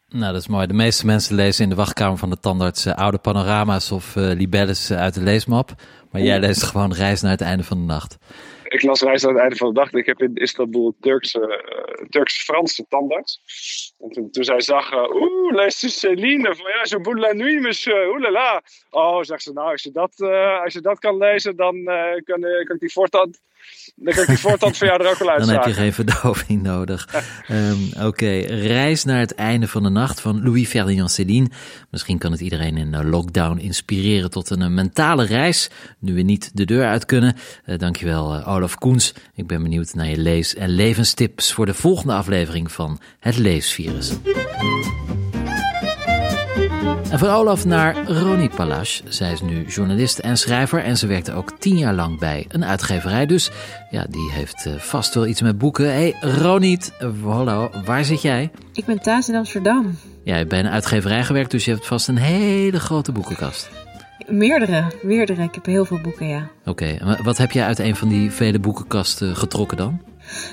Nou, 0.08 0.34
dat 0.34 0.42
is 0.42 0.48
mooi. 0.48 0.68
De 0.68 0.74
meeste 0.74 1.06
mensen 1.06 1.36
lezen 1.36 1.64
in 1.64 1.70
de 1.70 1.76
wachtkamer 1.76 2.18
van 2.18 2.30
de 2.30 2.40
tandarts 2.40 2.86
uh, 2.86 2.94
oude 2.94 3.18
panorama's 3.18 3.92
of 3.92 4.16
uh, 4.16 4.24
libelles 4.24 4.92
uit 4.92 5.14
de 5.14 5.22
leesmap. 5.22 5.72
Maar 6.12 6.22
jij 6.22 6.40
leest 6.40 6.64
gewoon 6.64 6.94
Reis 6.94 7.22
naar 7.22 7.32
het 7.32 7.42
einde 7.42 7.64
van 7.64 7.78
de 7.78 7.86
nacht. 7.86 8.18
Ik 8.74 8.82
las 8.82 9.02
Reis 9.02 9.22
naar 9.22 9.32
het 9.32 9.42
einde 9.42 9.56
van 9.56 9.74
de 9.74 9.80
nacht. 9.80 9.96
Ik 9.96 10.06
heb 10.06 10.22
in 10.22 10.36
Istanbul 10.36 10.96
Turkse, 11.00 11.40
uh, 11.40 12.08
Turks-Franse 12.10 12.86
tandarts. 12.90 13.42
En 14.00 14.10
toen, 14.10 14.32
toen 14.32 14.44
zij 14.44 14.62
zag, 14.62 14.94
oeh, 14.94 15.54
lees 15.54 15.82
je 15.82 15.90
Céline, 15.90 16.56
voyage 16.56 16.96
au 16.96 17.04
bout 17.04 17.16
de 17.16 17.22
la 17.22 17.34
nuit, 17.34 17.62
monsieur, 17.62 18.08
oeh 18.10 18.20
la 18.20 18.32
la. 18.32 18.64
Oh, 18.90 19.22
zegt 19.22 19.44
ze, 19.44 19.54
nou, 19.54 19.72
als 19.72 19.84
je 19.84 19.92
dat, 19.92 20.22
als 20.64 20.74
je 20.74 20.82
dat 20.82 21.00
kan 21.00 21.18
lezen, 21.18 21.56
dan 21.56 21.84
kan, 22.24 22.42
kan 22.42 22.76
ik 22.76 22.80
die 22.80 22.92
voortaan 22.92 23.32
dan 23.96 24.14
kan 24.14 24.24
ik 24.24 24.30
die 24.30 24.38
voortand 24.38 24.78
van 24.78 24.88
jou 24.88 25.04
er 25.04 25.10
ook 25.10 25.18
wel 25.18 25.30
uit. 25.30 25.40
Dan 25.40 25.50
heb 25.50 25.66
je 25.66 25.74
geen 25.74 25.94
verdoving 25.94 26.62
nodig. 26.62 27.08
um, 27.50 27.90
Oké, 28.08 28.40
Reis 28.48 29.04
naar 29.04 29.20
het 29.20 29.36
einde 29.36 29.68
van 29.68 29.84
de 29.84 29.90
nacht 29.90 30.22
van 30.22 30.44
Louis 30.44 30.68
Ferdinand 30.68 31.12
Céline. 31.12 31.50
Misschien 31.90 32.18
kan 32.18 32.32
het 32.32 32.42
iedereen 32.42 32.78
in 32.78 32.92
de 32.92 33.04
lockdown 33.04 33.58
inspireren 33.58 34.30
tot 34.30 34.50
een, 34.50 34.62
een 34.62 34.74
mentale 34.74 35.26
reis. 35.26 35.70
Nu 36.00 36.14
we 36.14 36.22
niet 36.22 36.52
de 36.54 36.66
deur 36.66 36.86
uit 36.86 37.06
kunnen. 37.06 37.36
Uh, 37.66 37.78
dankjewel 37.78 38.36
uh, 38.38 38.48
Olaf 38.48 38.76
Koens. 38.76 39.14
Ik 39.36 39.48
ben 39.48 39.64
benieuwd 39.64 39.94
naar 39.94 40.08
je 40.08 40.18
lees- 40.18 40.56
en 40.56 40.70
levenstips 40.70 41.54
voor 41.54 41.66
de 41.66 41.74
volgende 41.74 42.14
aflevering 42.14 42.72
van 42.72 43.00
Het 43.20 43.38
Leesvirus. 43.38 44.12
En 46.84 47.20
van 47.20 47.30
Olaf 47.30 47.66
naar 47.66 48.08
Ronnie 48.08 48.50
Palache. 48.50 49.04
Zij 49.08 49.32
is 49.32 49.42
nu 49.42 49.66
journalist 49.66 50.20
en 50.20 50.38
schrijver 50.38 50.84
en 50.84 50.98
ze 50.98 51.08
werkte 51.08 51.34
ook 51.34 51.60
tien 51.60 51.78
jaar 51.78 51.94
lang 51.94 52.20
bij 52.20 52.46
een 52.50 52.66
uitgeverij. 52.66 53.26
Dus 53.26 53.52
ja, 53.90 54.06
die 54.10 54.32
heeft 54.32 54.66
uh, 54.68 54.74
vast 54.74 55.14
wel 55.14 55.28
iets 55.28 55.42
met 55.42 55.58
boeken. 55.58 55.86
hey, 55.86 56.16
Roniet, 56.22 56.94
hallo, 57.24 57.70
waar 57.86 58.06
zit 58.06 58.22
jij? 58.22 58.52
Ik 58.74 58.86
ben 58.86 59.02
thuis 59.02 59.30
in 59.30 59.36
Amsterdam. 59.36 59.98
Ja, 60.24 60.32
je 60.32 60.38
hebt 60.38 60.50
bij 60.50 60.60
een 60.60 60.70
uitgeverij 60.70 61.24
gewerkt, 61.24 61.52
dus 61.52 61.66
je 61.66 61.72
hebt 61.72 61.88
vast 61.88 62.08
een 62.08 62.18
hele 62.18 62.80
grote 62.80 63.12
boekenkast. 63.12 63.70
Meerdere, 64.28 64.84
meerdere. 65.02 65.44
Ik 65.44 65.56
heb 65.56 65.66
heel 65.66 65.86
veel 65.86 66.02
boeken, 66.02 66.28
ja. 66.28 66.50
Oké, 66.66 66.98
okay. 67.00 67.24
wat 67.24 67.38
heb 67.38 67.52
jij 67.52 67.66
uit 67.66 67.80
een 67.80 67.96
van 67.96 68.08
die 68.08 68.32
vele 68.32 68.60
boekenkasten 68.60 69.36
getrokken 69.36 69.78
dan? 69.78 70.02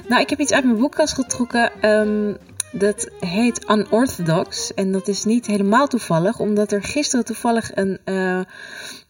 Nou, 0.09 0.23
ik 0.23 0.31
heb 0.31 0.38
iets 0.38 0.53
uit 0.53 0.65
mijn 0.65 0.79
boekenkast 0.79 1.15
getrokken. 1.15 1.71
Um, 1.82 2.37
dat 2.72 3.11
heet 3.20 3.70
Unorthodox. 3.70 4.75
En 4.75 4.93
dat 4.93 5.08
is 5.08 5.25
niet 5.25 5.46
helemaal 5.46 5.87
toevallig, 5.87 6.38
omdat 6.38 6.72
er 6.72 6.82
gisteren 6.82 7.25
toevallig 7.25 7.70
een, 7.75 7.99
uh, 8.05 8.40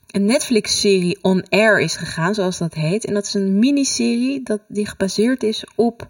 een 0.06 0.24
Netflix-serie 0.24 1.18
on 1.22 1.44
air 1.48 1.80
is 1.80 1.96
gegaan, 1.96 2.34
zoals 2.34 2.58
dat 2.58 2.74
heet. 2.74 3.04
En 3.04 3.14
dat 3.14 3.26
is 3.26 3.34
een 3.34 3.58
miniserie 3.58 4.42
dat, 4.42 4.60
die 4.68 4.86
gebaseerd 4.86 5.42
is 5.42 5.64
op 5.74 6.08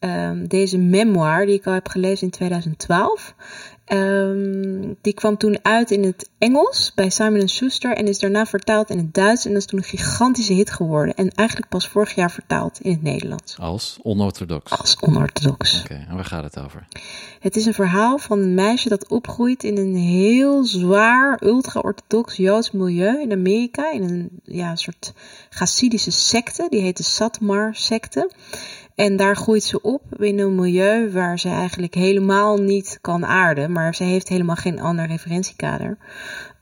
um, 0.00 0.48
deze 0.48 0.78
memoir 0.78 1.46
die 1.46 1.54
ik 1.54 1.66
al 1.66 1.72
heb 1.72 1.88
gelezen 1.88 2.26
in 2.26 2.32
2012. 2.32 3.34
Um, 3.92 4.96
die 5.00 5.12
kwam 5.12 5.36
toen 5.36 5.58
uit 5.62 5.90
in 5.90 6.02
het 6.02 6.30
Engels 6.38 6.92
bij 6.94 7.10
Simon 7.10 7.48
Schuster 7.48 7.96
en 7.96 8.06
is 8.06 8.18
daarna 8.18 8.46
vertaald 8.46 8.90
in 8.90 8.98
het 8.98 9.14
Duits. 9.14 9.44
En 9.44 9.52
dat 9.52 9.60
is 9.60 9.66
toen 9.66 9.78
een 9.78 9.84
gigantische 9.84 10.52
hit 10.52 10.70
geworden. 10.70 11.14
En 11.14 11.30
eigenlijk 11.30 11.68
pas 11.68 11.88
vorig 11.88 12.14
jaar 12.14 12.30
vertaald 12.30 12.80
in 12.80 12.92
het 12.92 13.02
Nederlands. 13.02 13.58
Als 13.58 13.98
onorthodox? 14.02 14.70
Als 14.70 14.96
onorthodox. 15.00 15.80
Oké, 15.80 16.04
en 16.08 16.14
waar 16.14 16.24
gaat 16.24 16.44
het 16.44 16.58
over? 16.58 16.86
Het 17.40 17.56
is 17.56 17.66
een 17.66 17.74
verhaal 17.74 18.18
van 18.18 18.38
een 18.38 18.54
meisje 18.54 18.88
dat 18.88 19.08
opgroeit 19.08 19.64
in 19.64 19.76
een 19.76 19.96
heel 19.96 20.64
zwaar, 20.64 21.42
ultra-orthodox 21.44 22.36
Joods 22.36 22.70
milieu 22.70 23.20
in 23.20 23.32
Amerika. 23.32 23.92
In 23.92 24.02
een 24.02 24.28
ja, 24.44 24.76
soort 24.76 25.12
Hasidische 25.50 26.10
secte, 26.10 26.66
die 26.70 26.80
heet 26.80 26.96
de 26.96 27.02
Satmar-secte. 27.02 28.30
En 28.98 29.16
daar 29.16 29.36
groeit 29.36 29.64
ze 29.64 29.80
op 29.80 30.02
in 30.16 30.38
een 30.38 30.54
milieu 30.54 31.10
waar 31.10 31.38
ze 31.38 31.48
eigenlijk 31.48 31.94
helemaal 31.94 32.56
niet 32.56 32.98
kan 33.00 33.26
aarden, 33.26 33.72
maar 33.72 33.94
ze 33.94 34.04
heeft 34.04 34.28
helemaal 34.28 34.56
geen 34.56 34.80
ander 34.80 35.06
referentiekader. 35.06 35.98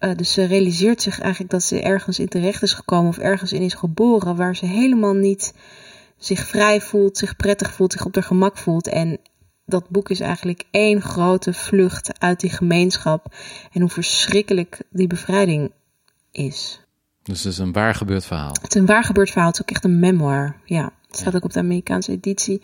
Uh, 0.01 0.15
dus 0.17 0.33
ze 0.33 0.45
realiseert 0.45 1.03
zich 1.03 1.21
eigenlijk 1.21 1.51
dat 1.51 1.63
ze 1.63 1.83
ergens 1.83 2.19
in 2.19 2.29
terecht 2.29 2.63
is 2.63 2.73
gekomen 2.73 3.09
of 3.09 3.19
ergens 3.19 3.53
in 3.53 3.63
is 3.63 3.75
geboren 3.75 4.37
waar 4.37 4.57
ze 4.57 4.67
helemaal 4.67 5.15
niet 5.15 5.55
zich 6.17 6.47
vrij 6.47 6.81
voelt, 6.81 7.19
zich 7.19 7.37
prettig 7.37 7.73
voelt, 7.73 7.93
zich 7.93 8.05
op 8.05 8.15
haar 8.15 8.25
gemak 8.25 8.59
voelt. 8.59 8.89
En 8.89 9.19
dat 9.67 9.89
boek 9.89 10.09
is 10.09 10.21
eigenlijk 10.21 10.65
één 10.71 11.03
grote 11.03 11.53
vlucht 11.53 12.21
uit 12.21 12.41
die 12.41 12.51
gemeenschap 12.51 13.35
en 13.73 13.81
hoe 13.81 13.91
verschrikkelijk 13.91 14.83
die 14.91 15.07
bevrijding 15.07 15.73
is. 16.33 16.81
Dus 17.23 17.45
het 17.45 17.53
is 17.53 17.59
een 17.59 17.73
waar 17.73 17.95
gebeurd 17.95 18.25
verhaal. 18.25 18.57
Het 18.61 18.75
is 18.75 18.81
een 18.81 18.87
waar 18.87 19.05
gebeurd 19.05 19.31
verhaal. 19.31 19.49
Het 19.49 19.57
is 19.57 19.63
ook 19.63 19.71
echt 19.71 19.85
een 19.85 19.99
memoir. 19.99 20.57
Ja, 20.65 20.93
staat 21.17 21.35
ook 21.35 21.45
op 21.45 21.53
de 21.53 21.59
Amerikaanse 21.59 22.13
editie. 22.13 22.63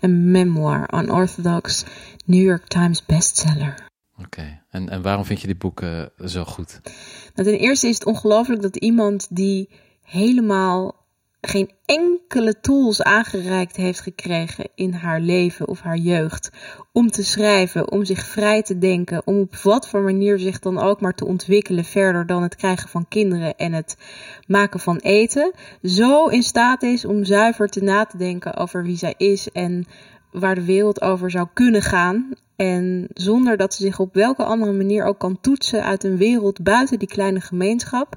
Een 0.00 0.30
memoir, 0.30 0.94
Unorthodox, 0.94 1.84
New 2.24 2.44
York 2.44 2.66
Times 2.66 3.06
bestseller. 3.06 3.90
Oké, 4.18 4.62
en, 4.70 4.88
en 4.88 5.02
waarom 5.02 5.24
vind 5.24 5.40
je 5.40 5.46
die 5.46 5.56
boeken 5.56 6.12
zo 6.24 6.44
goed? 6.44 6.80
Nou, 7.34 7.48
ten 7.48 7.58
eerste 7.58 7.88
is 7.88 7.94
het 7.94 8.06
ongelooflijk 8.06 8.62
dat 8.62 8.76
iemand 8.76 9.26
die 9.30 9.68
helemaal 10.02 11.01
geen 11.46 11.70
enkele 11.84 12.60
tools 12.60 13.02
aangereikt 13.02 13.76
heeft 13.76 14.00
gekregen 14.00 14.68
in 14.74 14.92
haar 14.92 15.20
leven 15.20 15.68
of 15.68 15.80
haar 15.80 15.96
jeugd 15.96 16.50
om 16.92 17.10
te 17.10 17.24
schrijven, 17.24 17.90
om 17.90 18.04
zich 18.04 18.26
vrij 18.26 18.62
te 18.62 18.78
denken, 18.78 19.26
om 19.26 19.40
op 19.40 19.56
wat 19.56 19.88
voor 19.88 20.00
manier 20.00 20.38
zich 20.38 20.58
dan 20.58 20.78
ook 20.78 21.00
maar 21.00 21.14
te 21.14 21.26
ontwikkelen 21.26 21.84
verder 21.84 22.26
dan 22.26 22.42
het 22.42 22.56
krijgen 22.56 22.88
van 22.88 23.08
kinderen 23.08 23.56
en 23.56 23.72
het 23.72 23.96
maken 24.46 24.80
van 24.80 24.96
eten, 24.96 25.52
zo 25.82 26.26
in 26.26 26.42
staat 26.42 26.82
is 26.82 27.04
om 27.04 27.24
zuiver 27.24 27.68
te 27.68 27.82
na 27.82 28.04
te 28.04 28.16
denken 28.16 28.56
over 28.56 28.82
wie 28.82 28.96
zij 28.96 29.14
is 29.16 29.50
en 29.50 29.86
waar 30.30 30.54
de 30.54 30.64
wereld 30.64 31.02
over 31.02 31.30
zou 31.30 31.48
kunnen 31.54 31.82
gaan. 31.82 32.30
En 32.56 33.08
zonder 33.14 33.56
dat 33.56 33.74
ze 33.74 33.82
zich 33.82 33.98
op 33.98 34.14
welke 34.14 34.44
andere 34.44 34.72
manier 34.72 35.04
ook 35.04 35.18
kan 35.18 35.40
toetsen 35.40 35.84
uit 35.84 36.04
een 36.04 36.16
wereld 36.16 36.62
buiten 36.62 36.98
die 36.98 37.08
kleine 37.08 37.40
gemeenschap, 37.40 38.16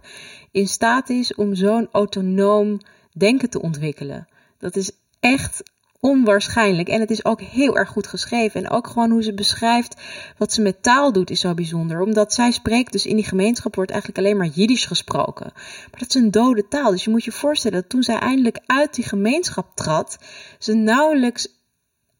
in 0.51 0.67
staat 0.67 1.09
is 1.09 1.35
om 1.35 1.55
zo'n 1.55 1.87
autonoom 1.91 2.79
denken 3.17 3.49
te 3.49 3.61
ontwikkelen. 3.61 4.27
Dat 4.57 4.75
is 4.75 4.91
echt 5.19 5.63
onwaarschijnlijk. 5.99 6.87
En 6.87 6.99
het 6.99 7.11
is 7.11 7.25
ook 7.25 7.41
heel 7.41 7.77
erg 7.77 7.89
goed 7.89 8.07
geschreven. 8.07 8.63
En 8.63 8.69
ook 8.69 8.87
gewoon 8.87 9.11
hoe 9.11 9.23
ze 9.23 9.33
beschrijft 9.33 10.01
wat 10.37 10.53
ze 10.53 10.61
met 10.61 10.83
taal 10.83 11.11
doet 11.11 11.29
is 11.29 11.39
zo 11.39 11.53
bijzonder. 11.53 12.01
Omdat 12.01 12.33
zij 12.33 12.51
spreekt, 12.51 12.91
dus 12.91 13.05
in 13.05 13.15
die 13.15 13.25
gemeenschap 13.25 13.75
wordt 13.75 13.91
eigenlijk 13.91 14.19
alleen 14.19 14.37
maar 14.37 14.47
Jiddisch 14.47 14.85
gesproken. 14.85 15.51
Maar 15.91 15.99
dat 15.99 16.09
is 16.09 16.15
een 16.15 16.31
dode 16.31 16.67
taal. 16.67 16.91
Dus 16.91 17.03
je 17.03 17.09
moet 17.09 17.23
je 17.23 17.31
voorstellen 17.31 17.81
dat 17.81 17.89
toen 17.89 18.03
zij 18.03 18.19
eindelijk 18.19 18.59
uit 18.65 18.95
die 18.95 19.05
gemeenschap 19.05 19.75
trad, 19.75 20.17
ze 20.59 20.73
nauwelijks 20.73 21.47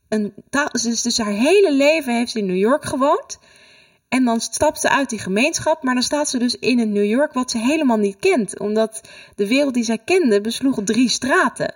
een 0.10 0.34
taal. 0.50 0.70
Dus, 0.72 1.02
dus 1.02 1.18
haar 1.18 1.34
hele 1.34 1.74
leven 1.74 2.16
heeft 2.16 2.32
ze 2.32 2.40
in 2.40 2.46
New 2.46 2.58
York 2.58 2.86
gewoond. 2.86 3.40
En 4.10 4.26
dan 4.26 4.40
stapt 4.40 4.80
ze 4.80 4.90
uit 4.90 5.10
die 5.10 5.20
gemeenschap, 5.20 5.84
maar 5.84 5.94
dan 5.94 6.04
staat 6.04 6.30
ze 6.30 6.38
dus 6.38 6.56
in 6.56 6.80
een 6.80 6.92
New 6.92 7.06
York 7.06 7.34
wat 7.34 7.52
ze 7.52 7.58
helemaal 7.58 7.98
niet 7.98 8.18
kent. 8.20 8.60
Omdat 8.60 9.02
de 9.36 9.48
wereld 9.48 9.74
die 9.74 9.84
zij 9.84 9.98
kende 9.98 10.42
besloeg 10.42 10.84
drie 10.84 11.10
straten. 11.10 11.76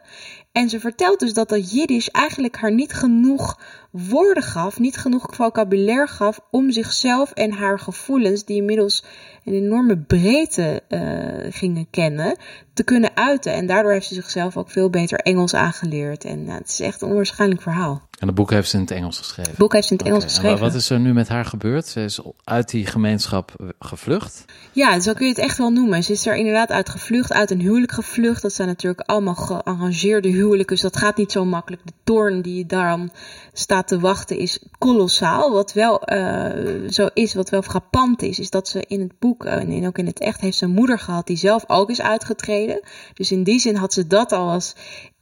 En 0.51 0.69
ze 0.69 0.79
vertelt 0.79 1.19
dus 1.19 1.33
dat 1.33 1.49
dat 1.49 1.71
Jiddisch 1.71 2.09
eigenlijk 2.09 2.55
haar 2.57 2.71
niet 2.71 2.93
genoeg 2.93 3.59
woorden 3.91 4.43
gaf, 4.43 4.79
niet 4.79 4.97
genoeg 4.97 5.35
vocabulaire 5.35 6.07
gaf 6.07 6.39
om 6.51 6.71
zichzelf 6.71 7.31
en 7.31 7.51
haar 7.51 7.79
gevoelens, 7.79 8.45
die 8.45 8.57
inmiddels 8.57 9.03
een 9.45 9.53
enorme 9.53 9.97
breedte 9.97 10.81
uh, 10.89 11.53
gingen 11.53 11.89
kennen, 11.89 12.37
te 12.73 12.83
kunnen 12.83 13.15
uiten. 13.15 13.53
En 13.53 13.65
daardoor 13.65 13.91
heeft 13.91 14.07
ze 14.07 14.13
zichzelf 14.13 14.57
ook 14.57 14.71
veel 14.71 14.89
beter 14.89 15.19
Engels 15.19 15.53
aangeleerd. 15.53 16.25
En 16.25 16.39
uh, 16.39 16.53
het 16.53 16.69
is 16.69 16.79
echt 16.79 17.01
een 17.01 17.09
onwaarschijnlijk 17.09 17.61
verhaal. 17.61 18.08
En 18.19 18.27
het 18.27 18.35
boek 18.35 18.51
heeft 18.51 18.69
ze 18.69 18.75
in 18.75 18.81
het 18.81 18.91
Engels 18.91 19.17
geschreven? 19.17 19.49
Het 19.49 19.59
boek 19.59 19.73
heeft 19.73 19.87
ze 19.87 19.91
in 19.91 19.97
het 19.97 20.07
Engels 20.07 20.23
geschreven. 20.23 20.59
wat 20.59 20.73
is 20.73 20.89
er 20.89 20.99
nu 20.99 21.13
met 21.13 21.27
haar 21.27 21.45
gebeurd? 21.45 21.87
Ze 21.87 22.03
is 22.03 22.19
uit 22.43 22.69
die 22.69 22.85
gemeenschap 22.85 23.73
gevlucht? 23.79 24.45
Ja, 24.71 24.99
zo 24.99 25.13
kun 25.13 25.25
je 25.25 25.31
het 25.31 25.41
echt 25.41 25.57
wel 25.57 25.69
noemen. 25.69 26.03
Ze 26.03 26.11
is 26.11 26.25
er 26.25 26.35
inderdaad 26.35 26.69
uit 26.69 26.89
gevlucht, 26.89 27.33
uit 27.33 27.51
een 27.51 27.59
huwelijk 27.59 27.91
gevlucht. 27.91 28.41
Dat 28.41 28.53
zijn 28.53 28.67
natuurlijk 28.67 29.01
allemaal 29.01 29.35
gearrangeerde 29.35 30.27
huwelijken, 30.27 30.75
dus 30.75 30.83
dat 30.83 30.97
gaat 30.97 31.17
niet 31.17 31.31
zo 31.31 31.45
makkelijk. 31.45 31.81
De 31.85 31.93
toorn 32.03 32.41
die 32.41 32.65
daarom 32.65 33.11
staat 33.53 33.87
te 33.87 33.99
wachten 33.99 34.37
is 34.37 34.65
kolossaal. 34.77 35.51
Wat 35.51 35.73
wel 35.73 36.01
uh, 36.13 36.89
zo 36.89 37.09
is, 37.13 37.33
wat 37.33 37.49
wel 37.49 37.61
frappant 37.61 38.21
is, 38.21 38.39
is 38.39 38.49
dat 38.49 38.67
ze 38.67 38.83
in 38.87 38.99
het 38.99 39.19
boek 39.19 39.45
en 39.45 39.87
ook 39.87 39.97
in 39.97 40.05
het 40.05 40.19
echt 40.19 40.41
heeft 40.41 40.57
ze 40.57 40.65
een 40.65 40.71
moeder 40.71 40.99
gehad 40.99 41.27
die 41.27 41.37
zelf 41.37 41.63
ook 41.67 41.89
is 41.89 42.01
uitgetreden. 42.01 42.79
Dus 43.13 43.31
in 43.31 43.43
die 43.43 43.59
zin 43.59 43.75
had 43.75 43.93
ze 43.93 44.07
dat 44.07 44.31
al 44.31 44.49
als 44.49 44.75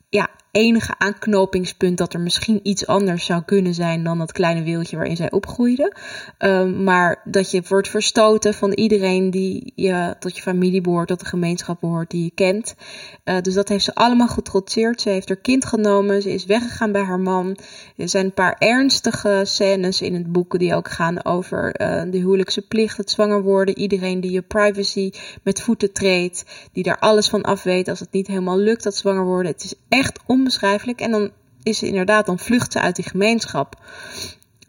ja, 0.09 0.29
enige 0.57 0.93
aanknopingspunt 0.97 1.97
dat 1.97 2.13
er 2.13 2.19
misschien 2.19 2.59
iets 2.63 2.87
anders 2.87 3.25
zou 3.25 3.41
kunnen 3.45 3.73
zijn 3.73 4.03
dan 4.03 4.17
dat 4.17 4.31
kleine 4.31 4.63
wereldje 4.63 4.95
waarin 4.95 5.15
zij 5.15 5.31
opgroeide. 5.31 5.95
Um, 6.39 6.83
maar 6.83 7.21
dat 7.23 7.51
je 7.51 7.63
wordt 7.67 7.89
verstoten 7.89 8.53
van 8.53 8.71
iedereen 8.71 9.29
die 9.29 9.71
je 9.75 10.15
tot 10.19 10.35
je 10.35 10.41
familie 10.41 10.81
behoort, 10.81 11.07
tot 11.07 11.19
de 11.19 11.25
gemeenschap 11.25 11.79
behoort 11.79 12.11
die 12.11 12.23
je 12.23 12.31
kent. 12.35 12.75
Uh, 13.25 13.41
dus 13.41 13.53
dat 13.53 13.69
heeft 13.69 13.83
ze 13.83 13.95
allemaal 13.95 14.27
getrotseerd. 14.27 15.01
Ze 15.01 15.09
heeft 15.09 15.27
haar 15.27 15.37
kind 15.37 15.65
genomen, 15.65 16.21
ze 16.21 16.33
is 16.33 16.45
weggegaan 16.45 16.91
bij 16.91 17.03
haar 17.03 17.19
man. 17.19 17.57
Er 17.97 18.09
zijn 18.09 18.25
een 18.25 18.33
paar 18.33 18.55
ernstige 18.59 19.41
scènes 19.43 20.01
in 20.01 20.13
het 20.13 20.31
boek 20.31 20.59
die 20.59 20.75
ook 20.75 20.89
gaan 20.89 21.25
over 21.25 21.81
uh, 21.81 22.11
de 22.11 22.17
huwelijkse 22.17 22.67
plicht, 22.67 22.97
het 22.97 23.09
zwanger 23.09 23.41
worden, 23.41 23.77
iedereen 23.77 24.21
die 24.21 24.31
je 24.31 24.41
privacy 24.41 25.11
met 25.43 25.61
voeten 25.61 25.93
treedt, 25.93 26.45
die 26.71 26.83
daar 26.83 26.99
alles 26.99 27.29
van 27.29 27.41
af 27.41 27.63
weet 27.63 27.87
als 27.87 27.99
het 27.99 28.11
niet 28.11 28.27
helemaal 28.27 28.57
lukt 28.57 28.83
dat 28.83 28.95
zwanger 28.95 29.25
worden. 29.25 29.51
Het 29.51 29.63
is 29.63 29.73
echt 29.89 30.19
om 30.25 30.46
onbeschrijfelijk. 30.47 30.99
En 31.01 31.11
dan 31.11 31.31
is 31.63 31.77
ze 31.77 31.87
inderdaad, 31.87 32.25
dan 32.25 32.39
vlucht 32.39 32.71
ze 32.71 32.79
uit 32.79 32.95
die 32.95 33.09
gemeenschap. 33.09 33.75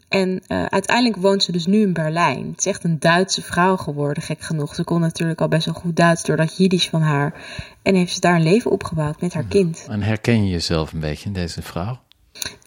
En 0.09 0.29
uh, 0.29 0.65
uiteindelijk 0.65 1.21
woont 1.21 1.43
ze 1.43 1.51
dus 1.51 1.65
nu 1.65 1.81
in 1.81 1.93
Berlijn. 1.93 2.49
Het 2.49 2.59
is 2.59 2.65
echt 2.65 2.83
een 2.83 2.99
Duitse 2.99 3.41
vrouw 3.41 3.77
geworden, 3.77 4.23
gek 4.23 4.41
genoeg. 4.41 4.75
Ze 4.75 4.83
kon 4.83 5.01
natuurlijk 5.01 5.41
al 5.41 5.47
best 5.47 5.65
wel 5.65 5.75
goed 5.75 5.95
Duits 5.95 6.23
door 6.23 6.37
dat 6.37 6.57
Jiddisch 6.57 6.89
van 6.89 7.01
haar. 7.01 7.33
En 7.81 7.95
heeft 7.95 8.13
ze 8.13 8.19
daar 8.19 8.35
een 8.35 8.43
leven 8.43 8.71
opgebouwd 8.71 9.21
met 9.21 9.33
haar 9.33 9.45
kind. 9.45 9.85
En 9.89 10.01
herken 10.01 10.43
je 10.43 10.49
jezelf 10.49 10.93
een 10.93 10.99
beetje 10.99 11.25
in 11.25 11.33
deze 11.33 11.61
vrouw? 11.61 11.99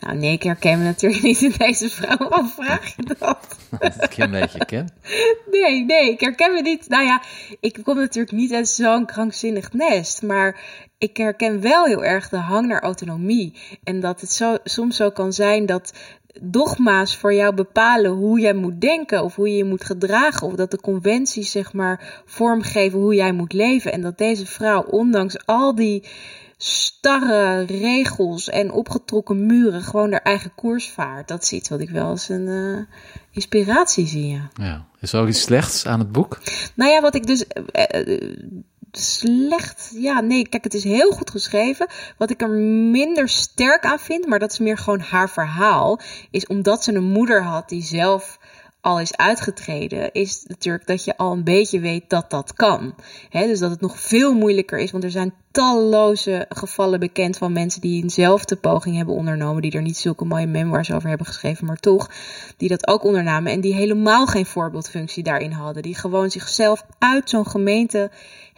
Nou 0.00 0.16
nee, 0.16 0.33
ik 0.33 0.42
herken 0.42 0.78
me 0.78 0.85
natuurlijk 0.85 1.23
niet 1.23 1.42
in 1.42 1.54
deze 1.57 1.88
vrouw. 1.88 2.28
Wat 2.28 2.52
vraag 2.57 2.97
je 2.97 3.14
dat? 3.19 3.59
Dat 3.78 4.04
ik 4.04 4.12
je 4.12 4.23
een 4.23 4.31
beetje 4.31 4.64
ken. 4.64 4.88
Nee, 5.50 5.85
nee, 5.85 6.11
ik 6.11 6.21
herken 6.21 6.52
me 6.52 6.61
niet. 6.61 6.88
Nou 6.88 7.04
ja, 7.04 7.23
ik 7.61 7.78
kom 7.85 7.97
natuurlijk 7.97 8.37
niet 8.37 8.52
uit 8.52 8.69
zo'n 8.69 9.07
krankzinnig 9.07 9.73
nest. 9.73 10.23
Maar 10.23 10.61
ik 11.02 11.16
herken 11.16 11.61
wel 11.61 11.85
heel 11.85 12.04
erg 12.04 12.28
de 12.28 12.37
hang 12.37 12.66
naar 12.66 12.82
autonomie. 12.82 13.54
En 13.85 14.00
dat 14.00 14.21
het 14.21 14.32
zo, 14.32 14.56
soms 14.64 14.97
zo 14.97 15.11
kan 15.11 15.32
zijn 15.32 15.66
dat 15.66 15.92
dogma's 16.40 17.16
voor 17.16 17.35
jou 17.35 17.54
bepalen 17.54 18.11
hoe 18.11 18.40
jij 18.40 18.54
moet 18.54 18.80
denken 18.80 19.25
of 19.25 19.37
hoe 19.37 19.49
je 19.49 19.56
je 19.56 19.64
moet 19.64 19.85
gedragen. 19.85 20.47
Of 20.47 20.54
dat 20.54 20.71
de 20.71 20.80
conventies 20.80 21.50
zeg 21.50 21.73
maar 21.73 22.23
vormgeven 22.26 22.99
hoe 22.99 23.14
jij 23.14 23.32
moet 23.32 23.52
leven. 23.52 23.92
En 23.92 24.00
dat 24.00 24.18
deze 24.18 24.47
vrouw, 24.47 24.82
ondanks 24.82 25.47
al 25.47 25.75
die 25.75 26.04
starre 26.56 27.61
regels 27.61 28.49
en 28.49 28.73
opgetrokken 28.73 29.47
muren 29.47 29.82
gewoon 29.82 30.12
haar 30.12 30.23
eigen 30.23 30.54
koers 30.54 30.90
vaart. 30.90 31.28
Dat 31.28 31.42
is 31.42 31.52
iets 31.52 31.68
wat 31.68 31.80
ik 31.80 31.90
wel 31.90 32.06
als 32.06 32.28
een 32.28 32.47
uh, 32.47 32.78
inspiratie 33.30 34.06
zie. 34.06 34.28
Ja. 34.28 34.50
ja. 34.54 34.87
Is 35.00 35.12
er 35.12 35.21
ook 35.21 35.28
iets 35.28 35.42
slechts 35.42 35.87
aan 35.87 35.99
het 35.99 36.12
boek? 36.12 36.38
Nou 36.75 36.90
ja, 36.90 37.00
wat 37.00 37.14
ik 37.14 37.26
dus. 37.26 37.44
Uh, 37.73 38.52
slecht. 38.92 39.92
Ja, 39.94 40.20
nee, 40.20 40.49
kijk, 40.49 40.64
het 40.64 40.75
is 40.75 40.84
heel 40.84 41.11
goed 41.11 41.30
geschreven. 41.30 41.87
Wat 42.18 42.30
ik 42.30 42.42
er 42.42 42.50
minder 42.50 43.28
sterk 43.28 43.84
aan 43.84 43.99
vind, 43.99 44.26
maar 44.26 44.38
dat 44.38 44.52
is 44.52 44.58
meer 44.58 44.78
gewoon 44.78 45.00
haar 45.00 45.30
verhaal, 45.30 46.00
is 46.30 46.46
omdat 46.46 46.84
ze 46.84 46.94
een 46.94 47.04
moeder 47.04 47.42
had 47.42 47.68
die 47.68 47.82
zelf 47.82 48.38
al 48.82 49.00
is 49.00 49.16
uitgetreden, 49.16 50.12
is 50.12 50.44
natuurlijk 50.46 50.87
dat 50.87 51.04
je 51.04 51.16
al 51.16 51.32
een 51.32 51.44
beetje 51.44 51.80
weet 51.80 52.11
dat 52.11 52.30
dat 52.30 52.54
kan. 52.54 52.94
dus 53.30 53.58
dat 53.58 53.70
het 53.70 53.80
nog 53.80 54.00
veel 54.00 54.34
moeilijker 54.34 54.78
is, 54.78 54.90
want 54.90 55.04
er 55.04 55.11
zijn 55.11 55.34
talloze 55.50 56.46
gevallen 56.49 57.00
bekend 57.00 57.37
van 57.37 57.52
mensen 57.52 57.80
die 57.80 58.02
eenzelfde 58.02 58.56
poging 58.56 58.96
hebben 58.96 59.14
ondernomen, 59.14 59.62
die 59.62 59.72
er 59.72 59.82
niet 59.82 59.96
zulke 59.96 60.25
mooie 60.25 60.46
memoirs 60.46 60.92
over 60.92 61.08
hebben 61.08 61.26
geschreven, 61.26 61.66
maar 61.66 61.76
toch, 61.76 62.11
die 62.56 62.68
dat 62.68 62.87
ook 62.87 63.04
ondernamen 63.04 63.52
en 63.52 63.61
die 63.61 63.75
helemaal 63.75 64.26
geen 64.26 64.46
voorbeeldfunctie 64.46 65.22
daarin 65.22 65.52
hadden, 65.52 65.82
die 65.82 65.94
gewoon 65.94 66.30
zichzelf 66.30 66.84
uit 66.99 67.30
zo'n 67.30 67.46
gemeente 67.46 68.11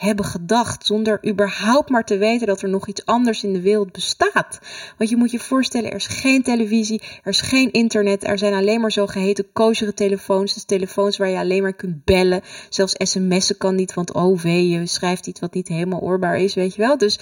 hebben 0.04 0.25
gedacht, 0.25 0.87
zonder 0.87 1.28
überhaupt 1.28 1.90
maar 1.90 2.04
te 2.04 2.16
weten 2.16 2.46
dat 2.46 2.62
er 2.62 2.68
nog 2.68 2.88
iets 2.88 3.06
anders 3.06 3.44
in 3.44 3.52
de 3.52 3.61
wereld 3.61 3.92
bestaat. 3.92 4.58
Want 4.99 5.11
je 5.11 5.16
moet 5.16 5.30
je 5.30 5.38
voorstellen, 5.38 5.90
er 5.90 5.96
is 5.96 6.06
geen 6.06 6.42
televisie, 6.42 7.02
er 7.23 7.30
is 7.30 7.40
geen 7.40 7.73
internet, 7.73 8.25
er 8.25 8.38
zijn 8.38 8.54
alleen 8.54 8.80
maar 8.80 8.92
zogeheten 8.92 9.52
kozere 9.52 9.94
telefoons, 9.94 10.54
dus 10.54 10.64
telefoons 10.64 11.16
waar 11.16 11.28
je 11.28 11.38
alleen 11.38 11.62
maar 11.62 11.75
kunt 11.75 12.04
bellen, 12.04 12.42
zelfs 12.68 12.94
sms'en 12.99 13.56
kan 13.56 13.75
niet, 13.75 13.94
want 13.94 14.12
oh 14.12 14.40
wee, 14.40 14.68
je 14.68 14.87
schrijft 14.87 15.26
iets 15.26 15.40
wat 15.40 15.54
niet 15.54 15.68
helemaal 15.68 16.00
oorbaar 16.00 16.37
is, 16.37 16.54
weet 16.54 16.75
je 16.75 16.82
wel. 16.82 16.99
Dus 16.99 17.18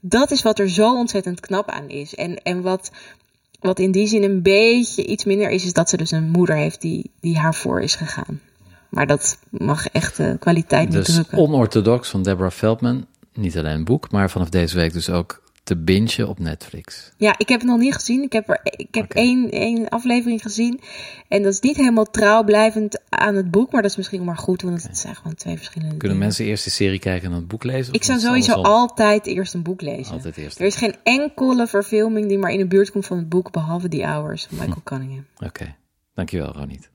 dat 0.00 0.30
is 0.30 0.42
wat 0.42 0.58
er 0.58 0.70
zo 0.70 0.94
ontzettend 0.94 1.40
knap 1.40 1.70
aan 1.70 1.88
is. 1.88 2.14
En, 2.14 2.42
en 2.42 2.62
wat, 2.62 2.90
wat 3.60 3.78
in 3.78 3.90
die 3.90 4.06
zin 4.06 4.22
een 4.22 4.42
beetje 4.42 5.06
iets 5.06 5.24
minder 5.24 5.50
is, 5.50 5.64
is 5.64 5.72
dat 5.72 5.88
ze 5.88 5.96
dus 5.96 6.10
een 6.10 6.30
moeder 6.30 6.56
heeft 6.56 6.80
die, 6.80 7.10
die 7.20 7.38
haar 7.38 7.54
voor 7.54 7.80
is 7.82 7.94
gegaan. 7.94 8.40
Maar 8.90 9.06
dat 9.06 9.38
mag 9.50 9.86
echt 9.88 10.16
de 10.16 10.36
kwaliteit 10.38 10.88
niet 10.88 11.06
dus 11.06 11.14
drukken. 11.14 11.38
onorthodox 11.38 12.08
van 12.08 12.22
Deborah 12.22 12.50
Feldman. 12.50 13.06
Niet 13.32 13.58
alleen 13.58 13.74
een 13.74 13.84
boek, 13.84 14.10
maar 14.10 14.30
vanaf 14.30 14.48
deze 14.48 14.76
week 14.76 14.92
dus 14.92 15.10
ook 15.10 15.42
te 15.70 15.76
bingen 15.76 16.28
op 16.28 16.38
Netflix. 16.38 17.12
Ja, 17.16 17.34
ik 17.38 17.48
heb 17.48 17.60
het 17.60 17.68
nog 17.68 17.78
niet 17.78 17.94
gezien. 17.94 18.22
Ik 18.22 18.32
heb, 18.32 18.48
er, 18.48 18.60
ik 18.62 18.94
heb 18.94 19.12
één, 19.12 19.50
één 19.50 19.88
aflevering 19.88 20.42
gezien. 20.42 20.80
En 21.28 21.42
dat 21.42 21.52
is 21.52 21.60
niet 21.60 21.76
helemaal 21.76 22.04
trouw 22.04 22.44
aan 23.08 23.34
het 23.34 23.50
boek. 23.50 23.72
Maar 23.72 23.82
dat 23.82 23.90
is 23.90 23.96
misschien 23.96 24.24
maar 24.24 24.36
goed, 24.36 24.62
want 24.62 24.82
het 24.82 24.98
zijn 24.98 25.16
gewoon 25.16 25.34
twee 25.34 25.56
verschillende 25.56 25.96
Kunnen 25.96 26.18
mensen 26.18 26.44
eerst 26.44 26.64
de 26.64 26.70
serie 26.70 26.98
kijken 26.98 27.24
en 27.24 27.30
dan 27.30 27.38
het 27.38 27.48
boek 27.48 27.64
lezen? 27.64 27.94
Ik 27.94 28.04
zou 28.04 28.18
sowieso 28.18 28.52
altijd 28.52 29.26
eerst 29.26 29.54
een 29.54 29.62
boek 29.62 29.80
lezen. 29.80 30.12
Altijd 30.12 30.36
eerst. 30.36 30.60
Er 30.60 30.66
is 30.66 30.76
geen 30.76 30.94
enkele 31.02 31.66
verfilming 31.66 32.28
die 32.28 32.38
maar 32.38 32.50
in 32.50 32.58
de 32.58 32.66
buurt 32.66 32.90
komt 32.90 33.06
van 33.06 33.16
het 33.16 33.28
boek, 33.28 33.50
behalve 33.50 33.88
The 33.88 34.04
Hours 34.04 34.46
van 34.46 34.58
Michael 34.58 34.82
Cunningham. 34.84 35.26
Oké, 35.38 35.74
dankjewel 36.14 36.52
Ronit. 36.52 36.90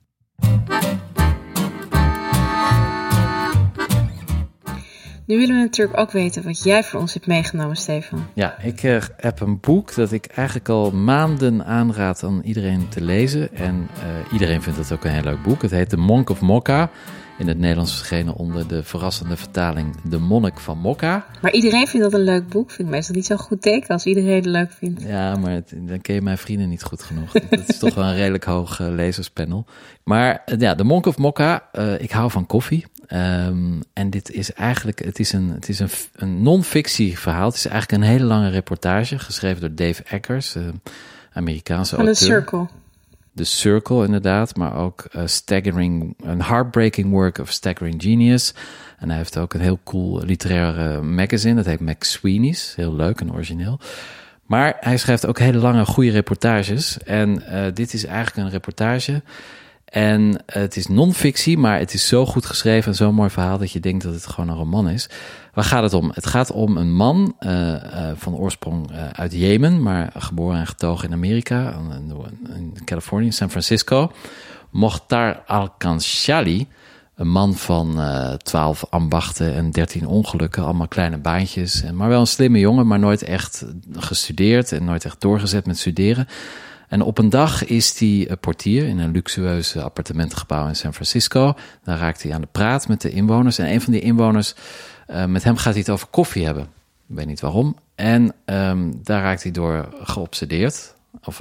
Nu 5.25 5.37
willen 5.37 5.55
we 5.55 5.61
natuurlijk 5.61 5.99
ook 5.99 6.11
weten 6.11 6.43
wat 6.43 6.63
jij 6.63 6.83
voor 6.83 6.99
ons 6.99 7.13
hebt 7.13 7.27
meegenomen, 7.27 7.75
Stefan. 7.75 8.27
Ja, 8.33 8.59
ik 8.59 8.83
uh, 8.83 9.01
heb 9.17 9.39
een 9.39 9.59
boek 9.59 9.95
dat 9.95 10.11
ik 10.11 10.25
eigenlijk 10.25 10.69
al 10.69 10.91
maanden 10.91 11.65
aanraad 11.65 12.23
aan 12.23 12.41
iedereen 12.43 12.87
te 12.89 13.01
lezen. 13.01 13.55
En 13.55 13.87
uh, 13.97 14.33
iedereen 14.33 14.61
vindt 14.61 14.79
het 14.79 14.91
ook 14.91 15.03
een 15.03 15.11
heel 15.11 15.23
leuk 15.23 15.43
boek. 15.43 15.61
Het 15.61 15.71
heet 15.71 15.89
The 15.89 15.97
Monk 15.97 16.29
of 16.29 16.41
Mokka. 16.41 16.89
In 17.37 17.47
het 17.47 17.57
Nederlands 17.57 17.95
verschenen 17.95 18.33
onder 18.33 18.67
de 18.67 18.83
verrassende 18.83 19.37
vertaling 19.37 20.01
De 20.01 20.17
Monnik 20.17 20.59
van 20.59 20.77
Mokka. 20.77 21.25
Maar 21.41 21.51
iedereen 21.51 21.87
vindt 21.87 22.11
dat 22.11 22.19
een 22.19 22.25
leuk 22.25 22.49
boek. 22.49 22.71
Vind 22.71 22.87
ik 22.87 22.93
meestal 22.93 23.15
niet 23.15 23.25
zo 23.25 23.35
goed 23.35 23.61
teken 23.61 23.89
als 23.89 24.05
iedereen 24.05 24.35
het 24.35 24.45
leuk 24.45 24.71
vindt. 24.71 25.01
Ja, 25.01 25.35
maar 25.35 25.51
het, 25.51 25.73
dan 25.75 26.01
ken 26.01 26.15
je 26.15 26.21
mijn 26.21 26.37
vrienden 26.37 26.69
niet 26.69 26.83
goed 26.83 27.03
genoeg. 27.03 27.31
dat 27.31 27.69
is 27.69 27.77
toch 27.77 27.95
wel 27.95 28.03
een 28.03 28.15
redelijk 28.15 28.43
hoog 28.43 28.79
uh, 28.79 28.87
lezerspanel. 28.87 29.65
Maar 30.03 30.43
ja, 30.57 30.75
De 30.75 30.83
Monk 30.83 31.05
of 31.05 31.17
Mokka. 31.17 31.69
ik 31.99 32.11
hou 32.11 32.31
van 32.31 32.45
koffie. 32.45 32.85
Um, 33.13 33.83
en 33.93 34.09
dit 34.09 34.31
is 34.31 34.53
eigenlijk, 34.53 35.05
het 35.05 35.19
is 35.19 35.33
een, 35.33 35.49
het 35.49 35.69
is 35.69 35.79
een, 35.79 35.89
een 36.15 36.41
non-fictie 36.41 37.19
verhaal. 37.19 37.45
Het 37.45 37.55
is 37.55 37.65
eigenlijk 37.67 38.03
een 38.03 38.09
hele 38.09 38.25
lange 38.25 38.49
reportage, 38.49 39.19
geschreven 39.19 39.61
door 39.61 39.75
Dave 39.75 40.03
Eckers, 40.03 40.55
Amerikaanse 41.33 41.95
Van 41.95 42.05
auteur. 42.05 42.27
The 42.27 42.33
Circle. 42.33 42.67
The 43.35 43.43
Circle 43.43 44.05
inderdaad, 44.05 44.55
maar 44.55 44.75
ook 44.75 45.05
uh, 45.15 45.21
Staggering, 45.25 46.15
een 46.23 46.41
heartbreaking 46.41 47.09
work 47.09 47.37
of 47.37 47.51
Staggering 47.51 48.01
Genius. 48.01 48.53
En 48.97 49.07
hij 49.09 49.17
heeft 49.17 49.37
ook 49.37 49.53
een 49.53 49.61
heel 49.61 49.79
cool 49.83 50.23
literaire 50.23 51.01
magazine, 51.01 51.55
dat 51.55 51.65
heet 51.65 51.79
McSweeney's, 51.79 52.73
heel 52.75 52.95
leuk 52.95 53.21
en 53.21 53.33
origineel. 53.33 53.79
Maar 54.45 54.77
hij 54.79 54.97
schrijft 54.97 55.25
ook 55.25 55.39
hele 55.39 55.57
lange, 55.57 55.85
goede 55.85 56.11
reportages. 56.11 56.97
En 57.03 57.43
uh, 57.49 57.65
dit 57.73 57.93
is 57.93 58.05
eigenlijk 58.05 58.47
een 58.47 58.53
reportage. 58.53 59.21
En 59.85 60.43
het 60.45 60.75
is 60.75 60.87
non-fictie, 60.87 61.57
maar 61.57 61.79
het 61.79 61.93
is 61.93 62.07
zo 62.07 62.25
goed 62.25 62.45
geschreven 62.45 62.91
en 62.91 62.97
zo'n 62.97 63.13
mooi 63.13 63.29
verhaal 63.29 63.57
dat 63.57 63.71
je 63.71 63.79
denkt 63.79 64.03
dat 64.03 64.13
het 64.13 64.27
gewoon 64.27 64.49
een 64.49 64.55
roman 64.55 64.89
is. 64.89 65.09
Waar 65.53 65.63
gaat 65.63 65.83
het 65.83 65.93
om? 65.93 66.11
Het 66.13 66.25
gaat 66.25 66.51
om 66.51 66.77
een 66.77 66.93
man 66.93 67.35
uh, 67.39 67.49
uh, 67.51 67.77
van 68.15 68.35
oorsprong 68.35 68.91
uit 69.11 69.33
Jemen, 69.33 69.81
maar 69.81 70.11
geboren 70.17 70.59
en 70.59 70.67
getogen 70.67 71.07
in 71.07 71.13
Amerika, 71.13 71.79
in 72.55 72.77
Californië, 72.85 73.31
San 73.31 73.49
Francisco. 73.49 74.11
Mokhtar 74.69 75.43
Al-Kanshali, 75.45 76.67
een 77.15 77.29
man 77.29 77.53
van 77.53 77.99
twaalf 78.37 78.85
ambachten 78.89 79.53
en 79.53 79.71
dertien 79.71 80.07
ongelukken, 80.07 80.63
allemaal 80.63 80.87
kleine 80.87 81.17
baantjes. 81.17 81.83
Maar 81.93 82.09
wel 82.09 82.19
een 82.19 82.27
slimme 82.27 82.59
jongen, 82.59 82.87
maar 82.87 82.99
nooit 82.99 83.23
echt 83.23 83.65
gestudeerd 83.91 84.71
en 84.71 84.83
nooit 84.83 85.05
echt 85.05 85.21
doorgezet 85.21 85.65
met 85.65 85.77
studeren. 85.77 86.27
En 86.87 87.01
op 87.01 87.17
een 87.17 87.29
dag 87.29 87.65
is 87.65 87.99
hij 87.99 88.37
portier 88.39 88.87
in 88.87 88.99
een 88.99 89.11
luxueuze 89.11 89.81
appartementengebouw 89.81 90.67
in 90.67 90.75
San 90.75 90.93
Francisco. 90.93 91.53
Daar 91.83 91.97
raakt 91.97 92.23
hij 92.23 92.33
aan 92.33 92.41
de 92.41 92.47
praat 92.51 92.87
met 92.87 93.01
de 93.01 93.09
inwoners. 93.09 93.57
En 93.57 93.71
een 93.71 93.81
van 93.81 93.93
die 93.93 94.01
inwoners, 94.01 94.55
uh, 95.07 95.25
met 95.25 95.43
hem 95.43 95.55
gaat 95.57 95.73
hij 95.73 95.81
het 95.81 95.89
over 95.89 96.07
koffie 96.07 96.45
hebben. 96.45 96.63
Ik 97.07 97.15
weet 97.15 97.25
niet 97.25 97.39
waarom. 97.39 97.75
En 97.95 98.33
um, 98.45 98.99
daar 99.03 99.21
raakt 99.21 99.43
hij 99.43 99.51
door 99.51 99.89
geobsedeerd, 100.01 100.95
of 101.23 101.39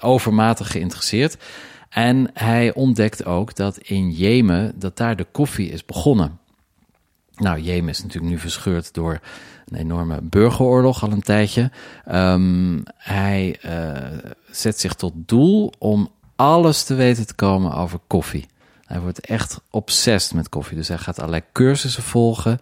overmatig 0.00 0.70
geïnteresseerd. 0.70 1.36
En 1.88 2.30
hij 2.34 2.74
ontdekt 2.74 3.24
ook 3.24 3.54
dat 3.54 3.78
in 3.78 4.10
Jemen, 4.10 4.72
dat 4.76 4.96
daar 4.96 5.16
de 5.16 5.26
koffie 5.32 5.70
is 5.70 5.84
begonnen. 5.84 6.38
Nou, 7.40 7.60
Jemen 7.60 7.90
is 7.90 8.02
natuurlijk 8.02 8.32
nu 8.32 8.38
verscheurd 8.38 8.94
door 8.94 9.20
een 9.68 9.78
enorme 9.78 10.18
burgeroorlog 10.22 11.02
al 11.02 11.12
een 11.12 11.22
tijdje. 11.22 11.70
Um, 12.12 12.82
hij 12.96 13.58
uh, 13.66 14.18
zet 14.50 14.80
zich 14.80 14.94
tot 14.94 15.12
doel 15.16 15.72
om 15.78 16.10
alles 16.36 16.82
te 16.82 16.94
weten 16.94 17.26
te 17.26 17.34
komen 17.34 17.74
over 17.74 17.98
koffie. 18.06 18.46
Hij 18.84 19.00
wordt 19.00 19.20
echt 19.20 19.60
obsessed 19.70 20.34
met 20.34 20.48
koffie. 20.48 20.76
Dus 20.76 20.88
hij 20.88 20.98
gaat 20.98 21.18
allerlei 21.18 21.42
cursussen 21.52 22.02
volgen. 22.02 22.58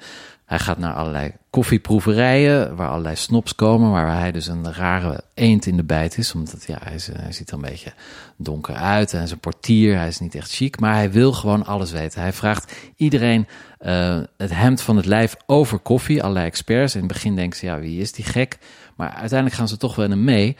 Hij 0.49 0.59
gaat 0.59 0.79
naar 0.79 0.93
allerlei 0.93 1.33
koffieproeverijen 1.51 2.77
waar 2.77 2.89
allerlei 2.89 3.17
snops 3.17 3.55
komen, 3.55 3.91
waar 3.91 4.19
hij 4.19 4.33
dus 4.33 4.47
een 4.47 4.75
rare 4.75 5.21
eend 5.35 5.67
in 5.67 5.77
de 5.77 5.85
bijt 5.85 6.19
is. 6.19 6.35
Omdat 6.35 6.65
ja, 6.67 6.79
hij, 6.83 6.95
is, 6.95 7.07
hij 7.13 7.33
ziet 7.33 7.49
er 7.49 7.55
een 7.55 7.61
beetje 7.61 7.93
donker 8.37 8.75
uit 8.75 9.13
en 9.13 9.31
een 9.31 9.39
portier, 9.39 9.97
hij 9.97 10.09
is 10.09 10.19
niet 10.19 10.35
echt 10.35 10.55
chic, 10.55 10.81
maar 10.81 10.95
hij 10.95 11.11
wil 11.13 11.33
gewoon 11.33 11.65
alles 11.67 11.91
weten. 11.91 12.21
Hij 12.21 12.33
vraagt 12.33 12.73
iedereen 12.97 13.47
uh, 13.81 14.19
het 14.37 14.55
hemd 14.55 14.81
van 14.81 14.97
het 14.97 15.07
lijf 15.07 15.37
over 15.47 15.79
koffie, 15.79 16.23
allerlei 16.23 16.47
experts. 16.47 16.95
In 16.95 17.01
het 17.01 17.13
begin 17.13 17.37
denken 17.37 17.59
ze, 17.59 17.67
ja, 17.67 17.79
wie 17.79 18.01
is 18.01 18.13
die 18.13 18.25
gek? 18.25 18.59
Maar 18.97 19.11
uiteindelijk 19.11 19.59
gaan 19.59 19.69
ze 19.69 19.77
toch 19.77 19.95
wel 19.95 20.05
in 20.05 20.11
hem 20.11 20.25
mee. 20.25 20.57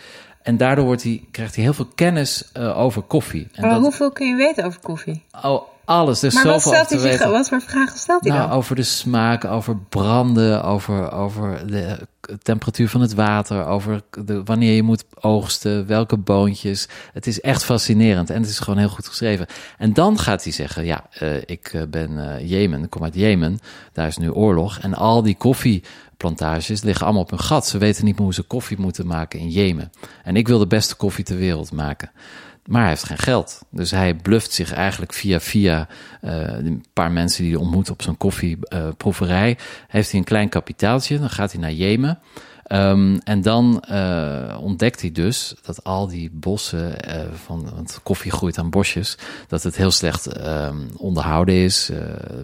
En 0.49 0.57
daardoor 0.57 0.85
wordt 0.85 1.03
hij, 1.03 1.25
krijgt 1.31 1.55
hij 1.55 1.65
heel 1.65 1.73
veel 1.73 1.89
kennis 1.95 2.51
uh, 2.57 2.79
over 2.79 3.03
koffie. 3.03 3.49
En 3.53 3.63
maar 3.63 3.71
dat, 3.71 3.81
hoeveel 3.83 4.11
kun 4.11 4.29
je 4.29 4.37
weten 4.37 4.65
over 4.65 4.81
koffie? 4.81 5.25
Oh, 5.43 5.63
alles. 5.85 6.21
Dus 6.21 6.35
maar 6.35 6.45
wat, 6.45 6.61
stelt 6.61 6.91
hij 6.91 6.99
zich, 6.99 7.25
wat 7.25 7.49
voor 7.49 7.61
vragen 7.61 7.99
stelt 7.99 8.25
hij 8.25 8.33
nou, 8.33 8.49
dan? 8.49 8.57
Over 8.57 8.77
de 8.77 8.83
smaak, 8.83 9.45
over 9.45 9.77
branden, 9.77 10.63
over, 10.63 11.13
over 11.13 11.67
de 11.67 12.07
temperatuur 12.43 12.89
van 12.89 13.01
het 13.01 13.15
water, 13.15 13.67
over 13.67 14.03
de, 14.25 14.43
wanneer 14.43 14.75
je 14.75 14.83
moet 14.83 15.05
oogsten, 15.21 15.87
welke 15.87 16.17
boontjes. 16.17 16.89
Het 17.13 17.27
is 17.27 17.41
echt 17.41 17.65
fascinerend 17.65 18.31
en 18.31 18.41
het 18.41 18.51
is 18.51 18.59
gewoon 18.59 18.79
heel 18.79 18.89
goed 18.89 19.07
geschreven. 19.07 19.47
En 19.79 19.93
dan 19.93 20.19
gaat 20.19 20.43
hij 20.43 20.53
zeggen, 20.53 20.85
ja, 20.85 21.05
uh, 21.23 21.37
ik 21.37 21.87
ben 21.91 22.11
uh, 22.11 22.49
Jemen, 22.49 22.83
ik 22.83 22.91
kom 22.91 23.05
uit 23.05 23.15
Jemen, 23.15 23.59
daar 23.93 24.07
is 24.07 24.17
nu 24.17 24.31
oorlog. 24.31 24.79
En 24.79 24.95
al 24.95 25.23
die 25.23 25.37
koffieplantages 25.37 26.83
liggen 26.83 27.05
allemaal 27.05 27.23
op 27.23 27.31
hun 27.31 27.41
gat. 27.41 27.67
Ze 27.67 27.79
weten 27.79 28.05
niet 28.05 28.15
meer 28.15 28.25
hoe 28.25 28.35
ze 28.35 28.43
koffie 28.43 28.81
moeten 28.81 29.07
maken 29.07 29.39
in 29.39 29.49
Jemen. 29.49 29.91
En 30.25 30.37
ik 30.37 30.49
wil 30.49 30.59
de 30.59 30.67
beste 30.67 30.95
koffie 30.95 31.25
ter 31.25 31.37
wereld 31.37 31.73
maken. 31.73 32.11
Maar 32.69 32.81
hij 32.81 32.91
heeft 32.91 33.05
geen 33.05 33.19
geld. 33.19 33.61
Dus 33.71 33.91
hij 33.91 34.15
bluft 34.15 34.53
zich 34.53 34.73
eigenlijk 34.73 35.13
via 35.13 35.41
via 35.41 35.89
uh, 36.23 36.33
een 36.41 36.85
paar 36.93 37.13
mensen 37.13 37.43
die 37.43 37.53
hij 37.53 37.63
ontmoet 37.63 37.91
op 37.91 38.03
zo'n 38.03 38.17
koffieproeverij. 38.17 39.59
Heeft 39.89 40.11
hij 40.11 40.21
een 40.21 40.27
klein 40.27 40.49
kapitaaltje. 40.49 41.19
Dan 41.19 41.31
gaat 41.31 41.53
hij 41.53 41.61
naar 41.61 41.73
Jemen. 41.73 42.19
Um, 42.73 43.19
en 43.19 43.43
dan 43.43 43.85
uh, 43.91 44.59
ontdekt 44.61 45.01
hij 45.01 45.13
dus 45.13 45.55
dat 45.63 45.85
al 45.85 46.09
die 46.09 46.31
bossen 46.33 46.95
uh, 47.09 47.21
van, 47.45 47.71
want 47.75 48.01
koffie 48.03 48.31
groeit 48.31 48.59
aan 48.59 48.71
bosjes, 48.71 49.19
dat 49.47 49.63
het 49.63 49.77
heel 49.77 49.91
slecht 49.91 50.47
um, 50.47 50.89
onderhouden 50.97 51.55
is. 51.55 51.91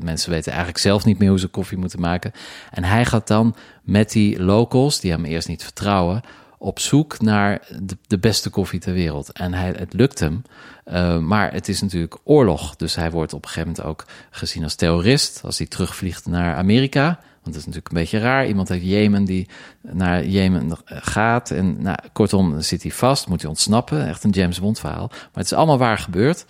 Mensen 0.02 0.30
weten 0.30 0.50
eigenlijk 0.50 0.80
zelf 0.80 1.04
niet 1.04 1.18
meer 1.18 1.28
hoe 1.28 1.38
ze 1.38 1.46
koffie 1.46 1.78
moeten 1.78 2.00
maken. 2.00 2.32
En 2.70 2.84
hij 2.84 3.04
gaat 3.04 3.26
dan 3.26 3.56
met 3.82 4.10
die 4.10 4.42
locals, 4.42 5.00
die 5.00 5.10
hem 5.10 5.24
eerst 5.24 5.48
niet 5.48 5.62
vertrouwen, 5.62 6.22
op 6.64 6.78
zoek 6.78 7.20
naar 7.20 7.68
de, 8.06 8.18
beste 8.18 8.50
koffie 8.50 8.80
ter 8.80 8.92
wereld. 8.92 9.32
En 9.32 9.54
hij, 9.54 9.74
het 9.76 9.92
lukt 9.92 10.18
hem. 10.18 10.42
Uh, 10.86 11.18
maar 11.18 11.52
het 11.52 11.68
is 11.68 11.80
natuurlijk 11.80 12.16
oorlog. 12.24 12.76
Dus 12.76 12.94
hij 12.94 13.10
wordt 13.10 13.32
op 13.32 13.42
een 13.44 13.48
gegeven 13.48 13.68
moment 13.68 13.86
ook 13.86 14.04
gezien 14.30 14.62
als 14.62 14.74
terrorist. 14.74 15.40
Als 15.44 15.58
hij 15.58 15.66
terugvliegt 15.66 16.26
naar 16.26 16.56
Amerika. 16.56 17.04
Want 17.42 17.44
dat 17.44 17.54
is 17.54 17.66
natuurlijk 17.66 17.88
een 17.88 18.00
beetje 18.00 18.18
raar. 18.18 18.46
Iemand 18.46 18.70
uit 18.70 18.82
Jemen 18.82 19.24
die 19.24 19.48
naar 19.80 20.24
Jemen 20.26 20.70
gaat. 20.84 21.50
En 21.50 21.82
nou, 21.82 21.96
kortom, 22.12 22.60
zit 22.60 22.82
hij 22.82 22.92
vast. 22.92 23.28
Moet 23.28 23.40
hij 23.40 23.50
ontsnappen. 23.50 24.08
Echt 24.08 24.24
een 24.24 24.30
James 24.30 24.60
Bond 24.60 24.80
verhaal. 24.80 25.08
Maar 25.08 25.30
het 25.32 25.44
is 25.44 25.52
allemaal 25.52 25.78
waar 25.78 25.98
gebeurd. 25.98 26.44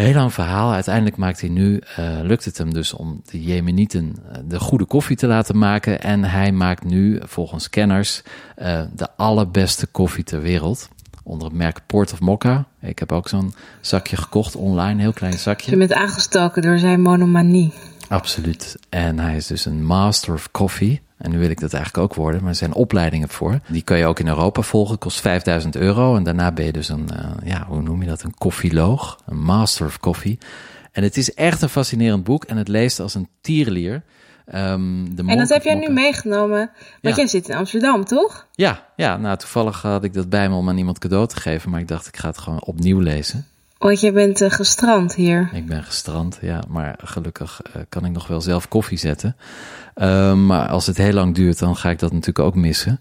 Heel 0.00 0.14
lang 0.14 0.32
verhaal. 0.32 0.72
Uiteindelijk 0.72 1.16
maakt 1.16 1.40
hij 1.40 1.50
nu, 1.50 1.80
uh, 1.98 2.18
lukt 2.22 2.44
het 2.44 2.58
hem 2.58 2.74
dus 2.74 2.92
om 2.92 3.20
de 3.30 3.42
Jemenieten 3.42 4.16
uh, 4.32 4.38
de 4.44 4.60
goede 4.60 4.84
koffie 4.84 5.16
te 5.16 5.26
laten 5.26 5.58
maken. 5.58 6.00
En 6.00 6.24
hij 6.24 6.52
maakt 6.52 6.84
nu, 6.84 7.20
volgens 7.22 7.70
kenners, 7.70 8.22
uh, 8.58 8.82
de 8.94 9.08
allerbeste 9.16 9.86
koffie 9.86 10.24
ter 10.24 10.40
wereld. 10.40 10.88
Onder 11.22 11.48
het 11.48 11.56
merk 11.56 11.80
Port 11.86 12.12
of 12.12 12.20
Mokka. 12.20 12.64
Ik 12.80 12.98
heb 12.98 13.12
ook 13.12 13.28
zo'n 13.28 13.54
zakje 13.80 14.16
gekocht 14.16 14.56
online, 14.56 14.90
een 14.90 14.98
heel 14.98 15.12
klein 15.12 15.38
zakje. 15.38 15.70
Je 15.70 15.76
bent 15.76 15.92
aangestoken 15.92 16.62
door 16.62 16.78
zijn 16.78 17.00
monomanie. 17.00 17.72
Absoluut. 18.10 18.78
En 18.88 19.18
hij 19.18 19.36
is 19.36 19.46
dus 19.46 19.64
een 19.64 19.84
master 19.84 20.34
of 20.34 20.50
coffee. 20.50 21.00
En 21.16 21.30
nu 21.30 21.38
wil 21.38 21.50
ik 21.50 21.60
dat 21.60 21.72
eigenlijk 21.72 22.04
ook 22.04 22.14
worden, 22.14 22.40
maar 22.40 22.50
er 22.50 22.56
zijn 22.56 22.72
opleidingen 22.72 23.28
voor. 23.28 23.60
Die 23.68 23.82
kan 23.82 23.98
je 23.98 24.06
ook 24.06 24.18
in 24.18 24.28
Europa 24.28 24.62
volgen, 24.62 24.98
kost 24.98 25.20
5000 25.20 25.76
euro. 25.76 26.16
En 26.16 26.22
daarna 26.22 26.52
ben 26.52 26.64
je 26.64 26.72
dus 26.72 26.88
een, 26.88 27.08
uh, 27.12 27.30
ja, 27.44 27.66
hoe 27.68 27.82
noem 27.82 28.02
je 28.02 28.08
dat? 28.08 28.22
Een 28.22 28.34
koffieloog, 28.34 29.18
een 29.26 29.42
master 29.42 29.86
of 29.86 29.98
coffee. 29.98 30.38
En 30.92 31.02
het 31.02 31.16
is 31.16 31.34
echt 31.34 31.62
een 31.62 31.68
fascinerend 31.68 32.24
boek 32.24 32.44
en 32.44 32.56
het 32.56 32.68
leest 32.68 33.00
als 33.00 33.14
een 33.14 33.28
tierlier. 33.40 34.02
Um, 34.54 35.14
de 35.16 35.22
en 35.26 35.38
dat 35.38 35.48
heb 35.48 35.62
jij 35.62 35.74
nu 35.74 35.88
meegenomen, 35.88 36.70
want 37.00 37.14
ja. 37.16 37.22
jij 37.22 37.26
zit 37.26 37.48
in 37.48 37.56
Amsterdam, 37.56 38.04
toch? 38.04 38.46
Ja, 38.52 38.86
ja, 38.96 39.16
nou 39.16 39.36
toevallig 39.36 39.82
had 39.82 40.04
ik 40.04 40.14
dat 40.14 40.28
bij 40.28 40.48
me 40.48 40.54
om 40.54 40.68
aan 40.68 40.78
iemand 40.78 40.98
cadeau 40.98 41.26
te 41.26 41.36
geven, 41.36 41.70
maar 41.70 41.80
ik 41.80 41.88
dacht 41.88 42.06
ik 42.06 42.16
ga 42.16 42.28
het 42.28 42.38
gewoon 42.38 42.64
opnieuw 42.64 42.98
lezen. 42.98 43.46
Want 43.80 44.00
je 44.00 44.12
bent 44.12 44.40
uh, 44.40 44.50
gestrand 44.50 45.14
hier. 45.14 45.50
Ik 45.52 45.66
ben 45.66 45.84
gestrand, 45.84 46.38
ja. 46.40 46.62
Maar 46.68 46.98
gelukkig 47.04 47.60
uh, 47.66 47.82
kan 47.88 48.04
ik 48.04 48.12
nog 48.12 48.26
wel 48.26 48.40
zelf 48.40 48.68
koffie 48.68 48.98
zetten. 48.98 49.36
Um, 49.94 50.46
maar 50.46 50.68
als 50.68 50.86
het 50.86 50.96
heel 50.96 51.12
lang 51.12 51.34
duurt, 51.34 51.58
dan 51.58 51.76
ga 51.76 51.90
ik 51.90 51.98
dat 51.98 52.12
natuurlijk 52.12 52.38
ook 52.38 52.54
missen. 52.54 53.00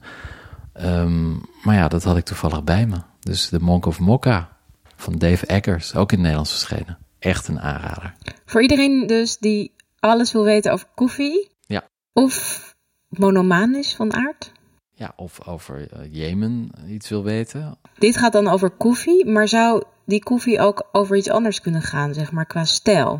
Um, 0.82 1.42
maar 1.64 1.76
ja, 1.76 1.88
dat 1.88 2.04
had 2.04 2.18
ik 2.18 2.24
toevallig 2.24 2.64
bij 2.64 2.86
me. 2.86 2.98
Dus 3.20 3.50
de 3.50 3.60
Monk 3.60 3.86
of 3.86 4.00
Mokka 4.00 4.58
van 4.96 5.18
Dave 5.18 5.46
Eggers, 5.46 5.96
ook 5.96 6.12
in 6.12 6.18
het 6.18 6.20
Nederlands 6.20 6.52
verschenen. 6.52 6.98
Echt 7.20 7.48
een 7.48 7.60
aanrader. 7.60 8.14
Voor 8.46 8.62
iedereen 8.62 9.08
dus 9.08 9.38
die 9.38 9.74
alles 10.00 10.32
wil 10.32 10.44
weten 10.44 10.72
over 10.72 10.88
koffie. 10.96 11.50
Ja. 11.66 11.84
Of 12.14 12.66
monomaan 13.08 13.76
is 13.76 13.96
van 13.96 14.14
aard. 14.14 14.52
Ja, 14.94 15.14
of 15.16 15.48
over 15.48 15.80
uh, 15.80 16.00
Jemen 16.12 16.72
iets 16.88 17.10
wil 17.10 17.24
weten. 17.24 17.78
Dit 17.98 18.18
gaat 18.18 18.34
dan 18.34 18.48
over 18.48 18.70
koffie, 18.70 19.26
maar 19.26 19.48
zou 19.48 19.84
die 20.10 20.24
koffie 20.24 20.60
ook 20.60 20.88
over 20.92 21.18
iets 21.18 21.30
anders 21.30 21.62
kunnen 21.62 21.82
gaan, 21.82 22.14
zeg 22.14 22.32
maar, 22.32 22.46
qua 22.46 22.66
stijl? 22.66 23.20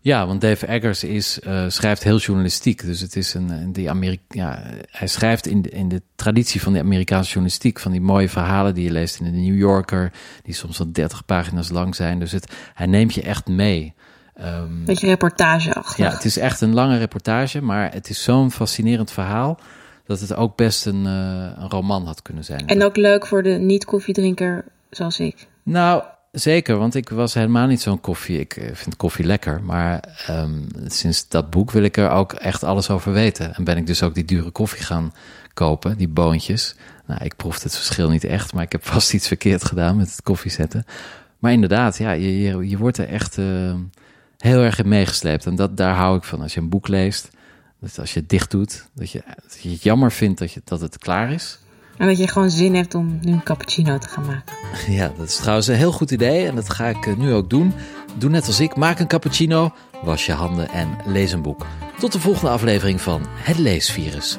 Ja, 0.00 0.26
want 0.26 0.40
Dave 0.40 0.66
Eggers 0.66 1.04
is, 1.04 1.40
uh, 1.46 1.64
schrijft 1.68 2.02
heel 2.02 2.18
journalistiek. 2.18 2.82
Dus 2.82 3.00
het 3.00 3.16
is 3.16 3.34
een, 3.34 3.72
die 3.72 3.90
Amerika 3.90 4.22
ja, 4.28 4.62
hij 4.90 5.06
schrijft 5.06 5.46
in 5.46 5.62
de, 5.62 5.68
in 5.68 5.88
de 5.88 6.02
traditie 6.16 6.62
van 6.62 6.72
de 6.72 6.78
Amerikaanse 6.78 7.28
journalistiek. 7.28 7.78
Van 7.78 7.92
die 7.92 8.00
mooie 8.00 8.28
verhalen 8.28 8.74
die 8.74 8.84
je 8.84 8.90
leest 8.90 9.20
in 9.20 9.24
de 9.24 9.38
New 9.38 9.58
Yorker. 9.58 10.12
Die 10.42 10.54
soms 10.54 10.78
wel 10.78 10.92
30 10.92 11.24
pagina's 11.24 11.70
lang 11.70 11.94
zijn. 11.94 12.18
Dus 12.18 12.32
het, 12.32 12.52
hij 12.74 12.86
neemt 12.86 13.14
je 13.14 13.22
echt 13.22 13.46
mee. 13.46 13.94
Um, 14.40 14.84
Beetje 14.84 15.06
reportageachtig. 15.06 15.96
Ja, 15.96 16.10
het 16.10 16.24
is 16.24 16.38
echt 16.38 16.60
een 16.60 16.74
lange 16.74 16.98
reportage. 16.98 17.62
Maar 17.62 17.92
het 17.92 18.08
is 18.08 18.22
zo'n 18.22 18.50
fascinerend 18.50 19.10
verhaal. 19.10 19.58
Dat 20.04 20.20
het 20.20 20.34
ook 20.34 20.56
best 20.56 20.86
een, 20.86 21.04
uh, 21.04 21.12
een 21.56 21.70
roman 21.70 22.06
had 22.06 22.22
kunnen 22.22 22.44
zijn. 22.44 22.66
En 22.66 22.84
ook 22.84 22.96
leuk 22.96 23.26
voor 23.26 23.42
de 23.42 23.50
niet-koffiedrinker 23.50 24.64
zoals 24.90 25.20
ik. 25.20 25.46
Nou, 25.62 26.02
Zeker, 26.38 26.76
want 26.76 26.94
ik 26.94 27.08
was 27.08 27.34
helemaal 27.34 27.66
niet 27.66 27.80
zo'n 27.80 28.00
koffie. 28.00 28.40
Ik 28.40 28.56
eh, 28.56 28.74
vind 28.74 28.96
koffie 28.96 29.24
lekker, 29.24 29.62
maar 29.62 30.24
um, 30.30 30.66
sinds 30.86 31.28
dat 31.28 31.50
boek 31.50 31.70
wil 31.70 31.82
ik 31.82 31.96
er 31.96 32.10
ook 32.10 32.32
echt 32.32 32.62
alles 32.62 32.90
over 32.90 33.12
weten. 33.12 33.54
En 33.54 33.64
ben 33.64 33.76
ik 33.76 33.86
dus 33.86 34.02
ook 34.02 34.14
die 34.14 34.24
dure 34.24 34.50
koffie 34.50 34.82
gaan 34.82 35.12
kopen, 35.54 35.96
die 35.96 36.08
boontjes. 36.08 36.74
Nou, 37.06 37.24
ik 37.24 37.36
proefde 37.36 37.62
het 37.62 37.76
verschil 37.76 38.10
niet 38.10 38.24
echt, 38.24 38.54
maar 38.54 38.62
ik 38.62 38.72
heb 38.72 38.86
vast 38.94 39.14
iets 39.14 39.26
verkeerd 39.26 39.64
gedaan 39.64 39.96
met 39.96 40.10
het 40.10 40.22
koffiezetten. 40.22 40.84
Maar 41.38 41.52
inderdaad, 41.52 41.98
ja, 41.98 42.10
je, 42.10 42.40
je, 42.40 42.68
je 42.68 42.78
wordt 42.78 42.98
er 42.98 43.08
echt 43.08 43.36
uh, 43.36 43.74
heel 44.38 44.62
erg 44.62 44.78
in 44.78 44.88
meegesleept. 44.88 45.46
En 45.46 45.54
dat, 45.54 45.76
daar 45.76 45.94
hou 45.94 46.16
ik 46.16 46.24
van. 46.24 46.40
Als 46.40 46.54
je 46.54 46.60
een 46.60 46.68
boek 46.68 46.88
leest, 46.88 47.30
dat 47.80 47.98
als 47.98 48.14
je 48.14 48.20
het 48.20 48.28
dicht 48.28 48.50
doet, 48.50 48.88
dat 48.94 49.10
je, 49.10 49.22
dat 49.42 49.58
je 49.60 49.70
het 49.70 49.82
jammer 49.82 50.12
vindt 50.12 50.38
dat, 50.38 50.52
je, 50.52 50.60
dat 50.64 50.80
het 50.80 50.98
klaar 50.98 51.32
is. 51.32 51.58
En 51.98 52.06
dat 52.06 52.18
je 52.18 52.28
gewoon 52.28 52.50
zin 52.50 52.74
hebt 52.74 52.94
om 52.94 53.18
nu 53.22 53.32
een 53.32 53.42
cappuccino 53.42 53.98
te 53.98 54.08
gaan 54.08 54.26
maken. 54.26 54.56
Ja, 54.92 55.12
dat 55.16 55.28
is 55.28 55.36
trouwens 55.36 55.66
een 55.66 55.74
heel 55.74 55.92
goed 55.92 56.10
idee 56.10 56.46
en 56.46 56.54
dat 56.54 56.70
ga 56.70 56.86
ik 56.86 57.06
eh, 57.06 57.16
nu 57.16 57.32
ook 57.32 57.50
doen. 57.50 57.72
Doe 58.14 58.30
net 58.30 58.46
als 58.46 58.60
ik, 58.60 58.76
maak 58.76 58.98
een 58.98 59.06
cappuccino, 59.06 59.70
was 60.02 60.26
je 60.26 60.32
handen 60.32 60.68
en 60.70 60.88
lees 61.06 61.32
een 61.32 61.42
boek. 61.42 61.66
Tot 61.98 62.12
de 62.12 62.20
volgende 62.20 62.50
aflevering 62.50 63.00
van 63.00 63.22
Het 63.26 63.58
Leesvirus. 63.58 64.38